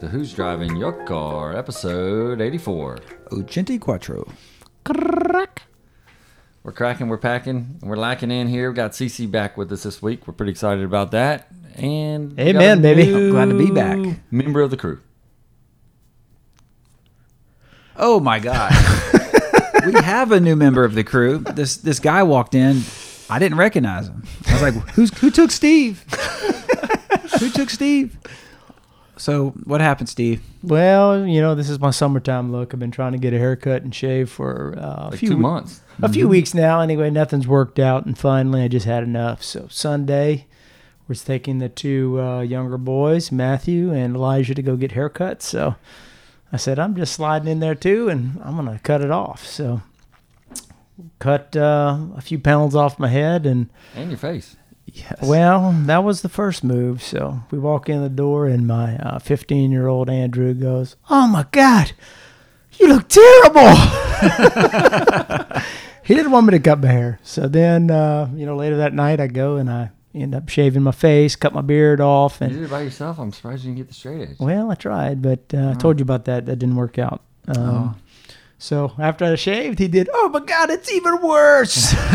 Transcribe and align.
to 0.00 0.08
Who's 0.08 0.34
Driving 0.34 0.76
Your 0.76 0.92
Car, 1.04 1.56
episode 1.56 2.42
84. 2.42 2.98
Ogente 3.32 3.80
Quattro. 3.80 4.30
We're 6.62 6.72
cracking, 6.72 7.08
we're 7.08 7.16
packing, 7.16 7.78
we're 7.80 7.96
lacking 7.96 8.30
in 8.30 8.48
here. 8.48 8.70
We 8.70 8.76
got 8.76 8.90
CC 8.90 9.30
back 9.30 9.56
with 9.56 9.72
us 9.72 9.84
this 9.84 10.02
week. 10.02 10.26
We're 10.26 10.34
pretty 10.34 10.52
excited 10.52 10.84
about 10.84 11.12
that. 11.12 11.48
And 11.76 12.38
Amen, 12.38 12.82
baby. 12.82 13.14
I'm 13.14 13.30
glad 13.30 13.48
to 13.48 13.56
be 13.56 13.70
back. 13.70 13.98
Member 14.30 14.60
of 14.60 14.70
the 14.70 14.76
crew. 14.76 15.00
Oh 17.96 18.20
my 18.20 18.38
God. 18.38 18.72
we 19.86 19.94
have 19.94 20.30
a 20.30 20.40
new 20.40 20.56
member 20.56 20.84
of 20.84 20.94
the 20.94 21.04
crew. 21.04 21.38
This 21.38 21.78
this 21.78 22.00
guy 22.00 22.22
walked 22.22 22.54
in. 22.54 22.82
I 23.30 23.38
didn't 23.38 23.56
recognize 23.56 24.08
him. 24.08 24.24
I 24.48 24.52
was 24.52 24.62
like, 24.62 24.74
Who's 24.90 25.16
who 25.18 25.30
took 25.30 25.50
Steve? 25.50 26.04
who 27.40 27.48
took 27.48 27.70
Steve? 27.70 28.18
So 29.18 29.50
what 29.64 29.80
happened, 29.80 30.08
Steve? 30.10 30.42
Well, 30.62 31.26
you 31.26 31.40
know, 31.40 31.54
this 31.54 31.70
is 31.70 31.80
my 31.80 31.90
summertime 31.90 32.52
look. 32.52 32.74
I've 32.74 32.80
been 32.80 32.90
trying 32.90 33.12
to 33.12 33.18
get 33.18 33.32
a 33.32 33.38
haircut 33.38 33.82
and 33.82 33.94
shave 33.94 34.28
for 34.30 34.74
uh, 34.78 35.06
a 35.06 35.10
Like 35.10 35.18
few 35.20 35.30
two 35.30 35.36
months. 35.38 35.80
a 36.02 36.08
few 36.08 36.28
weeks 36.28 36.52
now. 36.52 36.80
Anyway, 36.80 37.08
nothing's 37.10 37.48
worked 37.48 37.78
out, 37.78 38.04
and 38.04 38.16
finally, 38.18 38.62
I 38.62 38.68
just 38.68 38.84
had 38.84 39.02
enough. 39.02 39.42
So 39.42 39.68
Sunday, 39.70 40.46
we're 41.08 41.14
taking 41.14 41.58
the 41.60 41.68
two 41.70 42.20
uh, 42.20 42.40
younger 42.42 42.76
boys, 42.76 43.32
Matthew 43.32 43.90
and 43.92 44.14
Elijah, 44.16 44.54
to 44.54 44.62
go 44.62 44.76
get 44.76 44.92
haircuts. 44.92 45.42
So 45.42 45.76
I 46.52 46.58
said, 46.58 46.78
I'm 46.78 46.94
just 46.94 47.14
sliding 47.14 47.48
in 47.48 47.60
there 47.60 47.74
too, 47.74 48.08
and 48.10 48.38
I'm 48.44 48.54
gonna 48.56 48.80
cut 48.82 49.00
it 49.00 49.10
off. 49.10 49.46
So 49.46 49.80
cut 51.18 51.56
uh, 51.56 51.98
a 52.16 52.20
few 52.20 52.38
pounds 52.38 52.74
off 52.74 52.98
my 52.98 53.08
head, 53.08 53.46
and 53.46 53.70
And 53.94 54.10
your 54.10 54.18
face. 54.18 54.56
Yes. 54.86 55.18
well, 55.22 55.72
that 55.86 56.04
was 56.04 56.22
the 56.22 56.28
first 56.28 56.62
move. 56.64 57.02
So 57.02 57.40
we 57.50 57.58
walk 57.58 57.88
in 57.88 58.02
the 58.02 58.08
door, 58.08 58.46
and 58.46 58.66
my 58.66 59.18
15 59.20 59.70
year 59.72 59.88
old 59.88 60.08
Andrew 60.08 60.54
goes, 60.54 60.96
"Oh 61.10 61.26
my 61.26 61.44
God, 61.50 61.92
you 62.78 62.88
look 62.88 63.08
terrible." 63.08 63.74
he 66.04 66.14
didn't 66.14 66.30
want 66.30 66.46
me 66.46 66.52
to 66.52 66.60
cut 66.60 66.80
my 66.80 66.88
hair. 66.88 67.18
So 67.22 67.48
then, 67.48 67.90
uh, 67.90 68.30
you 68.34 68.46
know, 68.46 68.56
later 68.56 68.76
that 68.78 68.94
night, 68.94 69.20
I 69.20 69.26
go 69.26 69.56
and 69.56 69.68
I 69.68 69.90
end 70.14 70.34
up 70.34 70.48
shaving 70.48 70.82
my 70.82 70.92
face, 70.92 71.36
cut 71.36 71.52
my 71.52 71.60
beard 71.60 72.00
off, 72.00 72.40
And, 72.40 72.52
You 72.52 72.58
did 72.60 72.66
it 72.66 72.70
by 72.70 72.82
yourself. 72.82 73.18
I'm 73.18 73.32
surprised 73.32 73.64
you 73.64 73.70
didn't 73.70 73.78
get 73.78 73.88
the 73.88 73.94
straight 73.94 74.22
edge. 74.30 74.36
well, 74.38 74.70
I 74.70 74.74
tried, 74.76 75.20
but 75.20 75.40
uh, 75.52 75.70
I 75.70 75.74
told 75.74 75.98
you 75.98 76.04
about 76.04 76.24
that. 76.26 76.46
That 76.46 76.56
didn't 76.58 76.76
work 76.76 76.98
out. 76.98 77.22
Um, 77.48 77.56
Oh. 77.58 77.94
So 78.58 78.92
after 78.98 79.26
I 79.26 79.34
shaved, 79.34 79.78
he 79.78 79.88
did. 79.88 80.08
Oh 80.10 80.30
my 80.30 80.40
God, 80.40 80.70
it's 80.70 80.90
even 80.90 81.20
worse. 81.20 81.92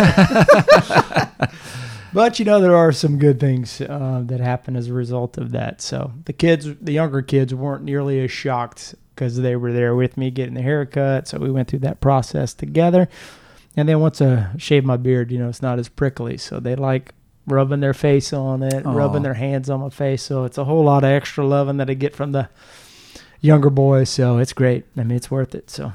but 2.13 2.39
you 2.39 2.45
know, 2.45 2.59
there 2.59 2.75
are 2.75 2.91
some 2.91 3.17
good 3.17 3.39
things 3.39 3.81
uh, 3.81 4.21
that 4.25 4.39
happen 4.39 4.75
as 4.75 4.87
a 4.87 4.93
result 4.93 5.37
of 5.37 5.51
that. 5.51 5.81
So 5.81 6.13
the 6.25 6.33
kids, 6.33 6.67
the 6.81 6.93
younger 6.93 7.21
kids, 7.21 7.53
weren't 7.53 7.83
nearly 7.83 8.23
as 8.23 8.31
shocked 8.31 8.95
because 9.15 9.37
they 9.37 9.55
were 9.55 9.71
there 9.71 9.95
with 9.95 10.17
me 10.17 10.31
getting 10.31 10.55
the 10.55 10.61
haircut. 10.61 11.27
So 11.27 11.37
we 11.37 11.51
went 11.51 11.67
through 11.67 11.79
that 11.79 12.01
process 12.01 12.53
together. 12.53 13.07
And 13.75 13.87
then 13.87 13.99
once 13.99 14.21
I 14.21 14.49
shave 14.57 14.83
my 14.83 14.97
beard, 14.97 15.31
you 15.31 15.39
know, 15.39 15.49
it's 15.49 15.61
not 15.61 15.79
as 15.79 15.87
prickly. 15.87 16.37
So 16.37 16.59
they 16.59 16.75
like 16.75 17.13
rubbing 17.47 17.79
their 17.79 17.93
face 17.93 18.33
on 18.33 18.63
it, 18.63 18.85
Aw. 18.85 18.91
rubbing 18.91 19.23
their 19.23 19.33
hands 19.33 19.69
on 19.69 19.79
my 19.79 19.89
face. 19.89 20.23
So 20.23 20.43
it's 20.43 20.57
a 20.57 20.65
whole 20.65 20.83
lot 20.83 21.03
of 21.03 21.09
extra 21.09 21.45
loving 21.45 21.77
that 21.77 21.89
I 21.89 21.93
get 21.93 22.15
from 22.15 22.31
the 22.31 22.49
younger 23.39 23.69
boys. 23.69 24.09
So 24.09 24.37
it's 24.37 24.53
great. 24.53 24.85
I 24.97 25.03
mean, 25.03 25.15
it's 25.15 25.31
worth 25.31 25.55
it. 25.55 25.69
So 25.69 25.93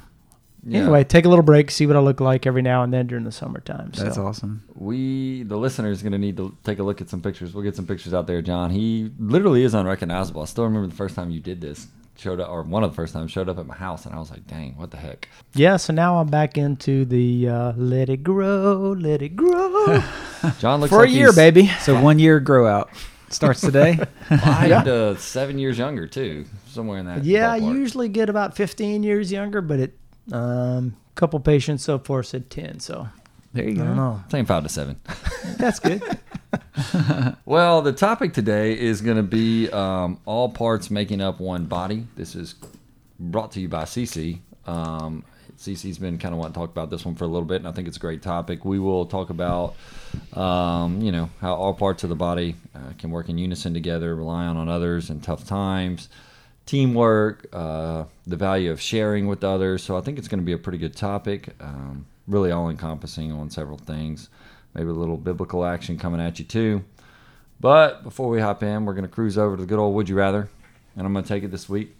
Yeah. 0.65 0.81
anyway, 0.81 1.03
take 1.03 1.25
a 1.25 1.29
little 1.29 1.43
break, 1.43 1.71
see 1.71 1.85
what 1.87 1.95
I 1.95 1.99
look 1.99 2.19
like 2.19 2.45
every 2.45 2.61
now 2.61 2.83
and 2.83 2.91
then 2.93 3.07
during 3.07 3.23
the 3.23 3.31
summertime. 3.31 3.91
That's 3.95 4.17
awesome. 4.17 4.63
We, 4.75 5.43
the 5.43 5.57
listener, 5.57 5.89
is 5.91 6.01
going 6.01 6.11
to 6.11 6.17
need 6.17 6.37
to 6.37 6.57
take 6.63 6.79
a 6.79 6.83
look 6.83 6.99
at 6.99 7.09
some 7.09 7.21
pictures. 7.21 7.53
We'll 7.53 7.63
get 7.63 7.75
some 7.75 7.87
pictures 7.87 8.13
out 8.13 8.27
there, 8.27 8.41
John. 8.41 8.71
He 8.71 9.11
literally 9.19 9.63
is 9.63 9.73
unrecognizable. 9.73 10.41
I 10.41 10.45
still 10.45 10.65
remember 10.65 10.87
the 10.87 10.95
first 10.95 11.15
time 11.15 11.31
you 11.31 11.39
did 11.39 11.61
this. 11.61 11.87
Showed 12.19 12.39
up, 12.39 12.49
or 12.49 12.63
one 12.63 12.83
of 12.83 12.89
the 12.89 12.95
first 12.95 13.13
times, 13.13 13.31
showed 13.31 13.47
up 13.47 13.59
at 13.59 13.67
my 13.67 13.75
house, 13.75 14.07
and 14.07 14.15
I 14.15 14.17
was 14.17 14.31
like, 14.31 14.47
"Dang, 14.47 14.75
what 14.75 14.89
the 14.89 14.97
heck?" 14.97 15.29
Yeah, 15.53 15.77
so 15.77 15.93
now 15.93 16.17
I'm 16.17 16.25
back 16.25 16.57
into 16.57 17.05
the 17.05 17.47
uh, 17.47 17.73
let 17.77 18.09
it 18.09 18.23
grow, 18.23 18.95
let 18.97 19.21
it 19.21 19.35
grow 19.35 20.01
John 20.59 20.79
looks 20.81 20.89
for 20.89 21.01
like 21.01 21.09
a 21.09 21.11
year, 21.11 21.27
he's 21.27 21.35
baby. 21.35 21.67
So 21.81 22.01
one 22.01 22.17
year 22.17 22.39
grow 22.39 22.65
out 22.65 22.89
starts 23.29 23.61
today. 23.61 23.99
Five 24.29 24.67
Yeah. 24.67 24.81
to 24.83 25.17
seven 25.19 25.59
years 25.59 25.77
younger 25.77 26.07
too, 26.07 26.45
somewhere 26.65 26.97
in 26.97 27.05
that. 27.05 27.23
Yeah, 27.23 27.51
I 27.51 27.57
usually 27.57 28.09
get 28.09 28.29
about 28.29 28.55
15 28.55 29.03
years 29.03 29.31
younger, 29.31 29.61
but 29.61 29.79
it 29.79 29.95
um 30.31 30.95
couple 31.15 31.39
patients 31.39 31.83
so 31.83 31.97
far 31.97 32.21
said 32.21 32.47
10, 32.49 32.79
so 32.79 33.07
there 33.51 33.65
I 33.65 33.69
you 33.69 33.75
don't 33.75 33.87
go. 33.87 33.93
know. 33.95 34.23
Same 34.29 34.45
five 34.45 34.61
to 34.63 34.69
seven. 34.69 34.99
That's 35.57 35.79
good. 35.79 36.01
Well, 37.45 37.81
the 37.81 37.91
topic 37.91 38.33
today 38.33 38.77
is 38.77 39.01
going 39.01 39.17
to 39.17 39.23
be 39.23 39.69
um, 39.71 40.19
all 40.25 40.49
parts 40.49 40.91
making 40.91 41.21
up 41.21 41.39
one 41.39 41.65
body. 41.65 42.05
This 42.15 42.35
is 42.35 42.55
brought 43.19 43.51
to 43.53 43.59
you 43.59 43.67
by 43.67 43.83
CC. 43.83 44.39
Um, 44.65 45.23
CC's 45.57 45.97
been 45.97 46.17
kind 46.19 46.33
of 46.33 46.39
wanting 46.39 46.53
to 46.53 46.59
talk 46.59 46.69
about 46.69 46.89
this 46.91 47.03
one 47.03 47.15
for 47.15 47.23
a 47.23 47.27
little 47.27 47.47
bit, 47.47 47.57
and 47.57 47.67
I 47.67 47.71
think 47.71 47.87
it's 47.87 47.97
a 47.97 47.99
great 47.99 48.21
topic. 48.21 48.63
We 48.63 48.77
will 48.79 49.05
talk 49.07 49.29
about, 49.31 49.75
um, 50.33 51.01
you 51.01 51.11
know, 51.11 51.29
how 51.41 51.55
all 51.55 51.73
parts 51.73 52.03
of 52.03 52.09
the 52.09 52.15
body 52.15 52.55
uh, 52.75 52.93
can 52.99 53.09
work 53.09 53.27
in 53.27 53.37
unison 53.37 53.73
together, 53.73 54.15
relying 54.15 54.55
on 54.55 54.69
others 54.69 55.09
in 55.09 55.19
tough 55.19 55.47
times, 55.47 56.09
teamwork, 56.67 57.47
uh, 57.51 58.03
the 58.27 58.35
value 58.35 58.69
of 58.71 58.79
sharing 58.79 59.27
with 59.27 59.43
others. 59.43 59.81
So 59.83 59.97
I 59.97 60.01
think 60.01 60.19
it's 60.19 60.27
going 60.27 60.39
to 60.41 60.45
be 60.45 60.51
a 60.53 60.57
pretty 60.57 60.77
good 60.77 60.95
topic, 60.95 61.49
um, 61.59 62.05
really 62.27 62.51
all 62.51 62.69
encompassing 62.69 63.31
on 63.31 63.49
several 63.49 63.77
things. 63.79 64.29
Maybe 64.75 64.89
a 64.89 64.93
little 64.93 65.17
biblical 65.17 65.65
action 65.65 65.97
coming 65.97 66.21
at 66.21 66.37
you 66.37 66.45
too. 66.45 66.83
But 67.59 68.03
before 68.03 68.29
we 68.29 68.39
hop 68.39 68.61
in, 68.61 68.85
we're 68.85 68.93
going 68.93 69.05
to 69.07 69.11
cruise 69.11 69.37
over 69.37 69.55
to 69.55 69.61
the 69.61 69.67
good 69.67 69.79
old 69.79 69.95
Would 69.95 70.09
You 70.09 70.15
Rather. 70.15 70.47
And 70.95 71.07
I'm 71.07 71.13
going 71.13 71.23
to 71.23 71.29
take 71.29 71.43
it 71.43 71.49
this 71.51 71.67
week. 71.67 71.95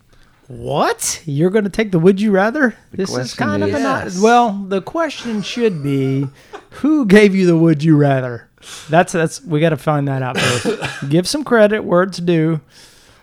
What? 0.48 1.22
You're 1.26 1.50
going 1.50 1.66
to 1.66 1.70
take 1.70 1.92
the 1.92 2.00
would 2.00 2.22
you 2.22 2.32
rather? 2.32 2.76
this 2.94 3.16
is 3.18 3.34
kind 3.34 3.64
of 3.64 3.70
is- 3.70 3.76
an 3.76 3.82
Yes. 3.82 4.22
well. 4.22 4.54
The 4.54 4.82
question 4.82 5.42
should 5.42 5.84
be, 5.84 6.28
who 6.70 7.06
gave 7.06 7.36
you 7.36 7.46
the 7.46 7.58
would 7.58 7.84
you 7.84 7.98
rather? 7.98 8.48
That's 8.90 9.12
that's 9.14 9.44
we 9.44 9.60
got 9.60 9.70
to 9.70 9.78
find 9.78 10.08
that 10.08 10.22
out 10.22 10.40
first. 10.40 10.80
Give 11.10 11.28
some 11.28 11.44
credit 11.44 11.84
where 11.84 12.04
it's 12.04 12.18
due. 12.20 12.62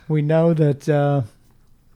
We 0.06 0.20
know 0.22 0.52
that 0.54 0.86
uh, 0.88 1.22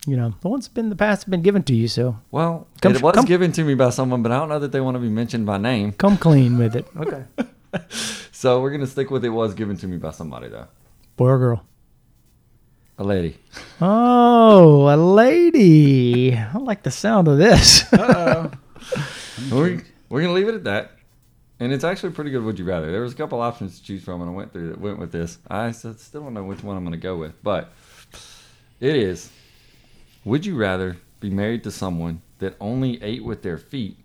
you 0.08 0.16
know 0.16 0.34
the 0.40 0.48
ones 0.48 0.68
been 0.68 0.86
in 0.86 0.90
the 0.90 0.96
past 0.96 1.24
have 1.24 1.30
been 1.30 1.42
given 1.42 1.62
to 1.64 1.74
you, 1.74 1.86
so 1.88 2.16
Well, 2.30 2.66
Come- 2.80 2.94
it 2.96 3.02
was 3.02 3.14
come- 3.14 3.24
given 3.26 3.52
to 3.52 3.64
me 3.64 3.74
by 3.74 3.90
someone, 3.90 4.22
but 4.22 4.32
I 4.32 4.38
don't 4.38 4.48
know 4.48 4.58
that 4.58 4.72
they 4.72 4.80
want 4.80 4.94
to 4.96 5.00
be 5.00 5.08
mentioned 5.08 5.46
by 5.46 5.58
name. 5.58 5.92
come 5.92 6.16
clean 6.16 6.58
with 6.58 6.74
it. 6.76 6.86
Okay, 6.96 7.24
So 8.32 8.60
we're 8.62 8.70
going 8.70 8.80
to 8.80 8.86
stick 8.86 9.10
with 9.10 9.24
it 9.24 9.28
was 9.30 9.52
given 9.54 9.76
to 9.78 9.86
me 9.86 9.96
by 9.98 10.10
somebody, 10.12 10.48
though. 10.48 10.68
boy 11.16 11.26
or 11.28 11.38
girl? 11.38 11.64
A 13.00 13.04
lady. 13.04 13.36
Oh, 13.80 14.92
a 14.92 14.96
lady. 14.96 16.34
I 16.34 16.58
like 16.58 16.82
the 16.82 16.90
sound 16.90 17.28
of 17.28 17.38
this. 17.38 17.84
We're, 17.92 19.82
we're 20.08 20.20
going 20.22 20.26
to 20.28 20.32
leave 20.32 20.48
it 20.48 20.54
at 20.56 20.64
that. 20.64 20.92
And 21.60 21.72
it's 21.72 21.84
actually 21.84 22.10
pretty 22.12 22.30
good. 22.30 22.42
Would 22.42 22.58
you 22.58 22.64
rather? 22.64 22.90
There 22.90 23.00
was 23.02 23.12
a 23.12 23.16
couple 23.16 23.40
options 23.40 23.78
to 23.78 23.84
choose 23.84 24.02
from, 24.02 24.20
and 24.20 24.30
I 24.30 24.32
went 24.32 24.52
through 24.52 24.68
that 24.70 24.80
went 24.80 24.98
with 24.98 25.12
this. 25.12 25.38
I 25.48 25.70
still 25.72 25.94
don't 26.12 26.34
know 26.34 26.44
which 26.44 26.62
one 26.62 26.76
I'm 26.76 26.84
going 26.84 26.92
to 26.92 26.98
go 26.98 27.16
with, 27.16 27.40
but 27.42 27.72
it 28.80 28.96
is. 28.96 29.30
Would 30.24 30.44
you 30.46 30.56
rather 30.56 30.98
be 31.20 31.30
married 31.30 31.64
to 31.64 31.70
someone 31.70 32.22
that 32.38 32.56
only 32.60 33.02
ate 33.02 33.24
with 33.24 33.42
their 33.42 33.58
feet, 33.58 33.96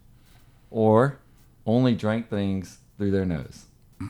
or 0.72 1.20
only 1.66 1.96
drank 1.96 2.30
things 2.30 2.80
through 2.98 3.12
their 3.12 3.26
nose? 3.26 3.66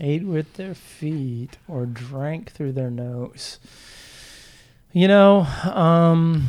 ate 0.00 0.24
with 0.24 0.54
their 0.54 0.74
feet 0.74 1.58
or 1.68 1.86
drank 1.86 2.50
through 2.52 2.72
their 2.72 2.90
nose. 2.90 3.58
You 4.92 5.08
know, 5.08 5.40
um, 5.64 6.44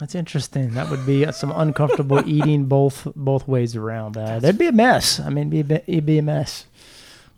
That's 0.00 0.14
interesting. 0.14 0.74
That 0.74 0.90
would 0.90 1.04
be 1.06 1.30
some 1.32 1.52
uncomfortable 1.54 2.22
eating 2.28 2.64
both 2.66 3.08
both 3.14 3.46
ways 3.48 3.76
around. 3.76 4.16
Uh, 4.16 4.38
that'd 4.40 4.58
be 4.58 4.66
a 4.66 4.72
mess. 4.72 5.20
I 5.20 5.28
mean, 5.28 5.52
it'd 5.52 5.68
be, 5.68 5.74
a, 5.74 5.82
it'd 5.86 6.06
be 6.06 6.18
a 6.18 6.22
mess, 6.22 6.66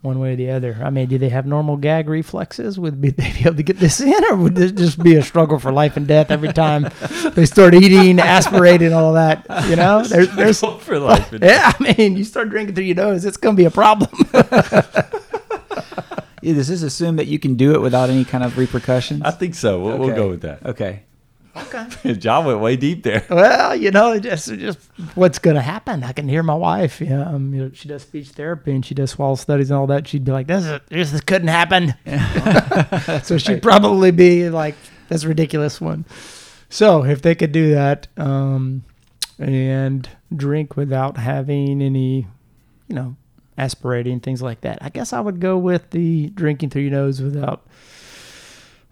one 0.03 0.19
way 0.19 0.35
or 0.35 0.37
the 0.37 0.51
other. 0.51 0.79
I 0.83 0.91
mean, 0.91 1.09
do 1.09 1.19
they 1.19 1.29
have 1.31 1.47
normal 1.47 1.77
gag 1.77 2.09
reflexes? 2.09 2.79
Would 2.79 3.03
they 3.03 3.11
be 3.11 3.41
able 3.41 3.57
to 3.57 3.63
get 3.63 3.79
this 3.79 4.01
in, 4.01 4.25
or 4.31 4.37
would 4.37 4.55
this 4.55 4.73
just 4.73 5.03
be 5.03 5.17
a 5.17 5.23
struggle 5.23 5.59
for 5.59 5.73
life 5.73 5.97
and 5.97 6.07
death 6.07 6.31
every 6.31 6.53
time 6.53 6.91
they 7.35 7.47
start 7.47 7.75
eating, 7.75 8.21
aspirating, 8.21 8.93
all 8.93 9.15
that? 9.15 9.45
You 9.69 9.77
know, 9.77 10.03
there's 10.09 10.35
there's 10.35 10.61
for 10.61 10.99
life. 10.99 11.33
yeah. 11.43 11.73
I 11.79 11.95
mean, 11.97 12.17
you 12.17 12.25
start 12.25 12.51
drinking 12.51 12.75
through 12.75 12.85
your 12.85 12.97
nose, 12.97 13.25
it's 13.25 13.37
gonna 13.37 13.57
be 13.57 13.65
a 13.65 13.71
problem. 13.71 14.11
Yeah, 16.43 16.55
does 16.55 16.69
this 16.69 16.83
assume 16.83 17.17
that 17.17 17.27
you 17.27 17.41
can 17.41 17.57
do 17.57 17.75
it 17.75 17.81
without 17.81 18.09
any 18.09 18.25
kind 18.25 18.45
of 18.45 18.57
repercussions? 18.57 19.23
I 19.25 19.33
think 19.33 19.57
so. 19.57 19.81
We'll, 19.81 19.99
we'll 19.99 20.15
go 20.15 20.29
with 20.29 20.43
that. 20.43 20.65
Okay. 20.65 21.03
John 22.19 22.45
went 22.45 22.61
way 22.61 22.77
deep 22.77 23.03
there. 23.03 23.25
Well, 23.31 23.75
you 23.75 23.91
know, 23.91 24.19
just 24.19 24.49
just 24.49 24.79
what's 25.15 25.39
gonna 25.39 25.63
happen. 25.63 26.05
I 26.05 26.13
can 26.13 26.29
hear 26.29 26.43
my 26.43 26.55
wife. 26.55 27.01
Yeah, 27.01 27.23
um, 27.23 27.55
you 27.55 27.65
know, 27.65 27.71
she 27.73 27.89
does 27.89 28.03
speech 28.03 28.29
therapy 28.31 28.73
and 28.73 28.85
she 28.85 28.95
does 28.95 29.11
swallow 29.11 29.35
studies 29.37 29.71
and 29.71 29.79
all 29.79 29.87
that. 29.89 30.07
She'd 30.07 30.25
be 30.25 30.33
like, 30.33 30.47
"This 30.47 30.65
is, 30.91 31.13
this, 31.13 31.21
couldn't 31.21 31.49
happen." 31.49 31.95
so 33.23 33.39
she'd 33.39 33.63
probably 33.63 34.11
be 34.11 34.49
like, 34.51 34.75
"That's 35.09 35.25
a 35.25 35.29
ridiculous 35.29 35.81
one." 35.81 36.05
So 36.69 37.05
if 37.05 37.23
they 37.23 37.35
could 37.35 37.53
do 37.53 37.71
that 37.73 38.09
um, 38.17 38.85
and 39.39 40.09
drink 40.35 40.77
without 40.77 41.17
having 41.17 41.81
any, 41.81 42.27
you 42.89 42.95
know, 42.95 43.17
aspirating 43.57 44.21
things 44.21 44.43
like 44.43 44.63
that, 44.63 44.79
I 44.81 44.89
guess 44.89 45.13
I 45.13 45.21
would 45.21 45.41
go 45.41 45.57
with 45.57 45.91
the 45.91 46.29
drinking 46.31 46.71
through 46.71 46.83
your 46.83 46.93
nose 46.93 47.21
without. 47.23 47.67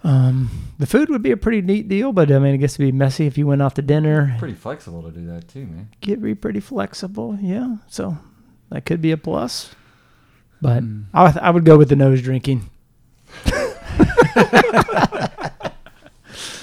Um, 0.05 0.51
the 0.79 0.87
food 0.87 1.09
would 1.09 1.23
be 1.23 1.31
a 1.31 1.37
pretty 1.37 1.62
neat 1.62 1.89
deal, 1.89 2.12
but 2.12 2.31
I 2.31 2.39
mean, 2.39 2.53
I 2.55 2.56
guess 2.59 2.75
it'd 2.75 2.85
be 2.87 2.93
messy 2.93 3.27
if 3.27 3.39
you 3.39 3.47
went 3.47 3.62
out 3.62 3.75
to 3.77 3.83
dinner. 3.83 4.37
Pretty 4.39 4.55
flexible 4.55 5.03
to 5.03 5.11
do 5.11 5.27
that 5.29 5.49
too, 5.49 5.67
man. 5.67 5.89
Get 6.03 6.21
be 6.23 6.35
pretty 6.35 6.61
flexible, 6.61 7.39
yeah. 7.41 7.77
So 7.89 8.19
that 8.71 8.85
could 8.85 9.01
be 9.01 9.12
a 9.12 9.17
plus. 9.17 9.75
But 10.61 10.81
Hmm. 10.81 11.03
I, 11.15 11.23
would- 11.25 11.39
I 11.39 11.51
would 11.51 11.65
go 11.65 11.79
with 11.79 11.89
the 11.89 11.97
nose 11.97 12.21
drinking. 12.23 12.69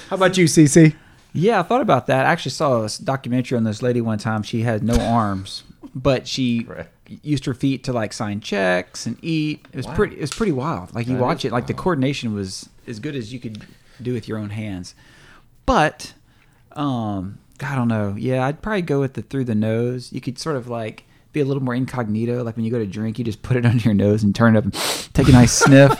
How 0.08 0.16
about 0.16 0.36
you, 0.36 0.44
CC? 0.44 0.94
Yeah, 1.32 1.60
I 1.60 1.62
thought 1.62 1.80
about 1.80 2.06
that. 2.08 2.26
I 2.26 2.30
actually 2.32 2.50
saw 2.52 2.84
a 2.84 2.88
documentary 3.02 3.56
on 3.56 3.64
this 3.64 3.80
lady 3.82 4.00
one 4.02 4.18
time. 4.18 4.42
She 4.42 4.62
had 4.62 4.82
no 4.82 4.94
arms, 5.00 5.62
but 5.94 6.28
she 6.28 6.64
Right. 6.68 6.86
used 7.22 7.46
her 7.46 7.54
feet 7.54 7.84
to 7.84 7.92
like 7.92 8.12
sign 8.12 8.40
checks 8.40 9.06
and 9.06 9.16
eat. 9.22 9.66
It 9.72 9.76
was 9.76 9.86
Wow. 9.86 9.94
pretty. 9.94 10.16
It 10.16 10.20
was 10.20 10.30
pretty 10.32 10.52
wild. 10.52 10.94
Like 10.94 11.06
you 11.06 11.14
That 11.16 11.22
watch 11.22 11.44
is 11.44 11.46
it, 11.46 11.52
like 11.52 11.66
the 11.66 11.74
coordination 11.74 12.34
was 12.34 12.68
as 12.86 12.98
good 12.98 13.14
as 13.14 13.32
you 13.32 13.40
could 13.40 13.64
do 14.00 14.12
with 14.12 14.28
your 14.28 14.38
own 14.38 14.50
hands. 14.50 14.94
But, 15.66 16.14
um, 16.72 17.38
I 17.60 17.74
don't 17.74 17.88
know. 17.88 18.14
Yeah, 18.18 18.44
I'd 18.46 18.62
probably 18.62 18.82
go 18.82 19.00
with 19.00 19.14
the 19.14 19.22
through 19.22 19.44
the 19.44 19.54
nose. 19.54 20.12
You 20.12 20.20
could 20.20 20.38
sort 20.38 20.56
of 20.56 20.68
like 20.68 21.04
be 21.32 21.40
a 21.40 21.44
little 21.44 21.62
more 21.62 21.74
incognito. 21.74 22.42
Like 22.42 22.56
when 22.56 22.64
you 22.64 22.70
go 22.70 22.78
to 22.78 22.86
drink, 22.86 23.18
you 23.18 23.24
just 23.24 23.42
put 23.42 23.56
it 23.56 23.64
under 23.66 23.82
your 23.82 23.94
nose 23.94 24.22
and 24.22 24.34
turn 24.34 24.56
it 24.56 24.58
up 24.58 24.64
and 24.64 24.74
take 25.14 25.28
a 25.28 25.32
nice 25.32 25.52
sniff. 25.52 25.96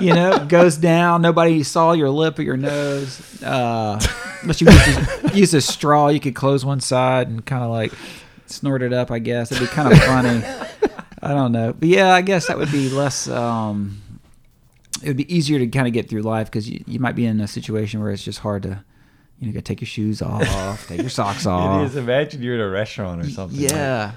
You 0.00 0.12
know, 0.12 0.44
goes 0.46 0.76
down. 0.76 1.22
Nobody 1.22 1.62
saw 1.62 1.92
your 1.92 2.10
lip 2.10 2.38
or 2.38 2.42
your 2.42 2.56
nose. 2.56 3.42
Uh, 3.42 4.00
unless 4.42 4.60
you 4.60 4.68
use, 4.68 5.34
use 5.34 5.54
a 5.54 5.60
straw, 5.60 6.08
you 6.08 6.18
could 6.18 6.34
close 6.34 6.64
one 6.64 6.80
side 6.80 7.28
and 7.28 7.44
kind 7.44 7.62
of 7.62 7.70
like 7.70 7.92
snort 8.46 8.82
it 8.82 8.92
up. 8.92 9.10
I 9.10 9.20
guess 9.20 9.52
it'd 9.52 9.68
be 9.68 9.72
kind 9.72 9.92
of 9.92 9.98
funny. 10.00 10.42
I 11.22 11.32
don't 11.32 11.52
know, 11.52 11.72
but 11.72 11.88
yeah, 11.88 12.12
I 12.12 12.22
guess 12.22 12.48
that 12.48 12.58
would 12.58 12.72
be 12.72 12.90
less. 12.90 13.28
Um, 13.28 14.02
it 15.02 15.08
would 15.08 15.16
be 15.16 15.34
easier 15.34 15.58
to 15.58 15.66
kind 15.66 15.86
of 15.86 15.92
get 15.92 16.08
through 16.08 16.22
life 16.22 16.46
because 16.50 16.68
you, 16.68 16.82
you 16.86 16.98
might 17.00 17.14
be 17.16 17.26
in 17.26 17.40
a 17.40 17.48
situation 17.48 18.00
where 18.00 18.10
it's 18.10 18.22
just 18.22 18.38
hard 18.40 18.62
to, 18.62 18.82
you 19.40 19.46
know, 19.46 19.52
gotta 19.52 19.62
take 19.62 19.80
your 19.80 19.86
shoes 19.88 20.22
off, 20.22 20.86
take 20.88 21.00
your 21.00 21.10
socks 21.10 21.46
off. 21.46 21.82
It 21.82 21.86
is. 21.86 21.96
Imagine 21.96 22.42
you're 22.42 22.54
at 22.54 22.60
a 22.60 22.68
restaurant 22.70 23.20
or 23.22 23.28
something. 23.28 23.60
like- 23.60 23.70
Yeah. 23.70 24.12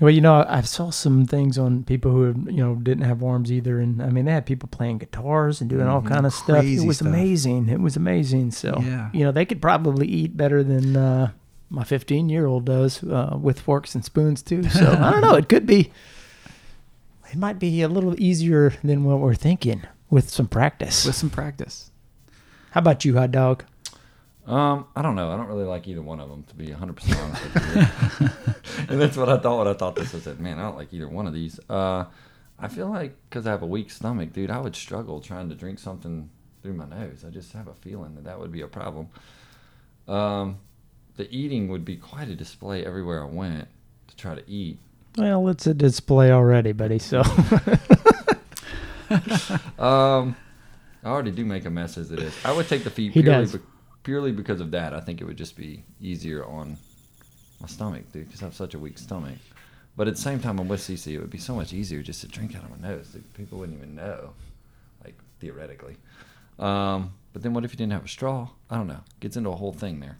Well, 0.00 0.10
you 0.10 0.20
know, 0.20 0.44
I 0.48 0.62
saw 0.62 0.90
some 0.90 1.26
things 1.26 1.58
on 1.58 1.84
people 1.84 2.10
who 2.10 2.34
you 2.50 2.56
know 2.56 2.74
didn't 2.74 3.04
have 3.04 3.22
arms 3.22 3.52
either, 3.52 3.78
and 3.78 4.02
I 4.02 4.08
mean 4.08 4.24
they 4.24 4.32
had 4.32 4.46
people 4.46 4.68
playing 4.68 4.98
guitars 4.98 5.60
and 5.60 5.70
doing 5.70 5.86
all 5.86 6.02
Mhm. 6.02 6.08
kind 6.08 6.26
of 6.26 6.32
stuff. 6.32 6.64
It 6.64 6.84
was 6.84 6.96
stuff. 6.96 7.08
amazing. 7.08 7.68
It 7.68 7.78
was 7.80 7.94
amazing. 7.96 8.50
So 8.50 8.80
Yeah. 8.84 9.10
you 9.12 9.22
know 9.24 9.30
they 9.30 9.44
could 9.44 9.62
probably 9.62 10.08
eat 10.08 10.36
better 10.36 10.64
than 10.64 10.96
uh, 10.96 11.30
my 11.70 11.84
15 11.84 12.28
year 12.30 12.46
old 12.46 12.64
does 12.64 13.04
uh, 13.04 13.36
with 13.40 13.60
forks 13.60 13.94
and 13.94 14.04
spoons 14.04 14.42
too. 14.42 14.62
So 14.70 14.90
I 14.90 15.10
don't 15.12 15.20
know. 15.20 15.34
It 15.36 15.48
could 15.48 15.66
be. 15.66 15.92
It 17.30 17.38
might 17.38 17.58
be 17.60 17.80
a 17.82 17.88
little 17.88 18.20
easier 18.20 18.74
than 18.82 19.04
what 19.04 19.18
we're 19.20 19.34
thinking 19.34 19.82
with 20.12 20.28
some 20.28 20.46
practice. 20.46 21.06
With 21.06 21.14
some 21.14 21.30
practice. 21.30 21.90
How 22.72 22.80
about 22.80 23.04
you, 23.04 23.16
hot 23.16 23.32
dog? 23.32 23.64
Um, 24.46 24.86
I 24.94 25.00
don't 25.00 25.14
know. 25.14 25.30
I 25.30 25.36
don't 25.38 25.46
really 25.46 25.64
like 25.64 25.88
either 25.88 26.02
one 26.02 26.20
of 26.20 26.28
them, 26.28 26.44
to 26.44 26.54
be 26.54 26.66
100% 26.66 27.22
honest 27.22 27.42
with 27.42 28.20
you. 28.20 28.84
and 28.90 29.00
that's 29.00 29.16
what 29.16 29.30
I 29.30 29.38
thought 29.38 29.58
when 29.58 29.68
I 29.68 29.72
thought 29.72 29.96
this. 29.96 30.14
I 30.14 30.18
said, 30.18 30.38
man, 30.38 30.58
I 30.58 30.62
don't 30.62 30.76
like 30.76 30.92
either 30.92 31.08
one 31.08 31.26
of 31.26 31.32
these. 31.32 31.58
Uh, 31.70 32.04
I 32.58 32.68
feel 32.68 32.88
like 32.88 33.16
because 33.28 33.46
I 33.46 33.52
have 33.52 33.62
a 33.62 33.66
weak 33.66 33.90
stomach, 33.90 34.34
dude, 34.34 34.50
I 34.50 34.58
would 34.58 34.76
struggle 34.76 35.20
trying 35.20 35.48
to 35.48 35.54
drink 35.54 35.78
something 35.78 36.28
through 36.62 36.74
my 36.74 36.86
nose. 36.86 37.24
I 37.26 37.30
just 37.30 37.52
have 37.54 37.68
a 37.68 37.74
feeling 37.74 38.14
that 38.16 38.24
that 38.24 38.38
would 38.38 38.52
be 38.52 38.60
a 38.60 38.68
problem. 38.68 39.08
Um, 40.06 40.58
the 41.16 41.26
eating 41.34 41.68
would 41.68 41.86
be 41.86 41.96
quite 41.96 42.28
a 42.28 42.34
display 42.34 42.84
everywhere 42.84 43.22
I 43.22 43.26
went 43.26 43.68
to 44.08 44.16
try 44.16 44.34
to 44.34 44.50
eat. 44.50 44.78
Well, 45.16 45.48
it's 45.48 45.66
a 45.66 45.74
display 45.74 46.30
already, 46.32 46.72
buddy. 46.72 46.98
So 46.98 47.22
Um, 49.78 50.36
I 51.04 51.08
already 51.08 51.30
do 51.32 51.44
make 51.44 51.64
a 51.64 51.70
mess 51.70 51.98
as 51.98 52.10
it 52.12 52.20
is. 52.20 52.32
I 52.44 52.52
would 52.52 52.68
take 52.68 52.84
the 52.84 52.90
feet 52.90 53.12
He 53.12 53.22
purely, 53.22 53.40
does. 53.44 53.52
be- 53.56 53.60
purely 54.04 54.32
because 54.32 54.60
of 54.60 54.70
that. 54.70 54.94
I 54.94 55.00
think 55.00 55.20
it 55.20 55.24
would 55.24 55.36
just 55.36 55.56
be 55.56 55.82
easier 56.00 56.44
on 56.44 56.76
my 57.60 57.66
stomach, 57.66 58.10
dude, 58.12 58.26
because 58.26 58.42
I 58.42 58.46
have 58.46 58.54
such 58.54 58.74
a 58.74 58.78
weak 58.78 58.98
stomach. 58.98 59.38
But 59.96 60.06
at 60.08 60.14
the 60.14 60.20
same 60.20 60.38
time, 60.38 60.58
I'm 60.60 60.68
with 60.68 60.80
CC. 60.80 61.14
It 61.14 61.18
would 61.20 61.30
be 61.30 61.38
so 61.38 61.54
much 61.54 61.72
easier 61.72 62.02
just 62.02 62.20
to 62.22 62.28
drink 62.28 62.54
out 62.56 62.62
of 62.64 62.70
my 62.70 62.88
nose. 62.88 63.08
Dude. 63.08 63.34
People 63.34 63.58
wouldn't 63.58 63.76
even 63.76 63.94
know, 63.94 64.32
like 65.04 65.16
theoretically. 65.40 65.96
Um, 66.58 67.12
but 67.32 67.42
then 67.42 67.52
what 67.52 67.64
if 67.64 67.72
you 67.72 67.76
didn't 67.78 67.92
have 67.92 68.04
a 68.04 68.08
straw? 68.08 68.48
I 68.70 68.76
don't 68.76 68.86
know. 68.86 69.00
Gets 69.20 69.36
into 69.36 69.50
a 69.50 69.56
whole 69.56 69.72
thing 69.72 70.00
there. 70.00 70.18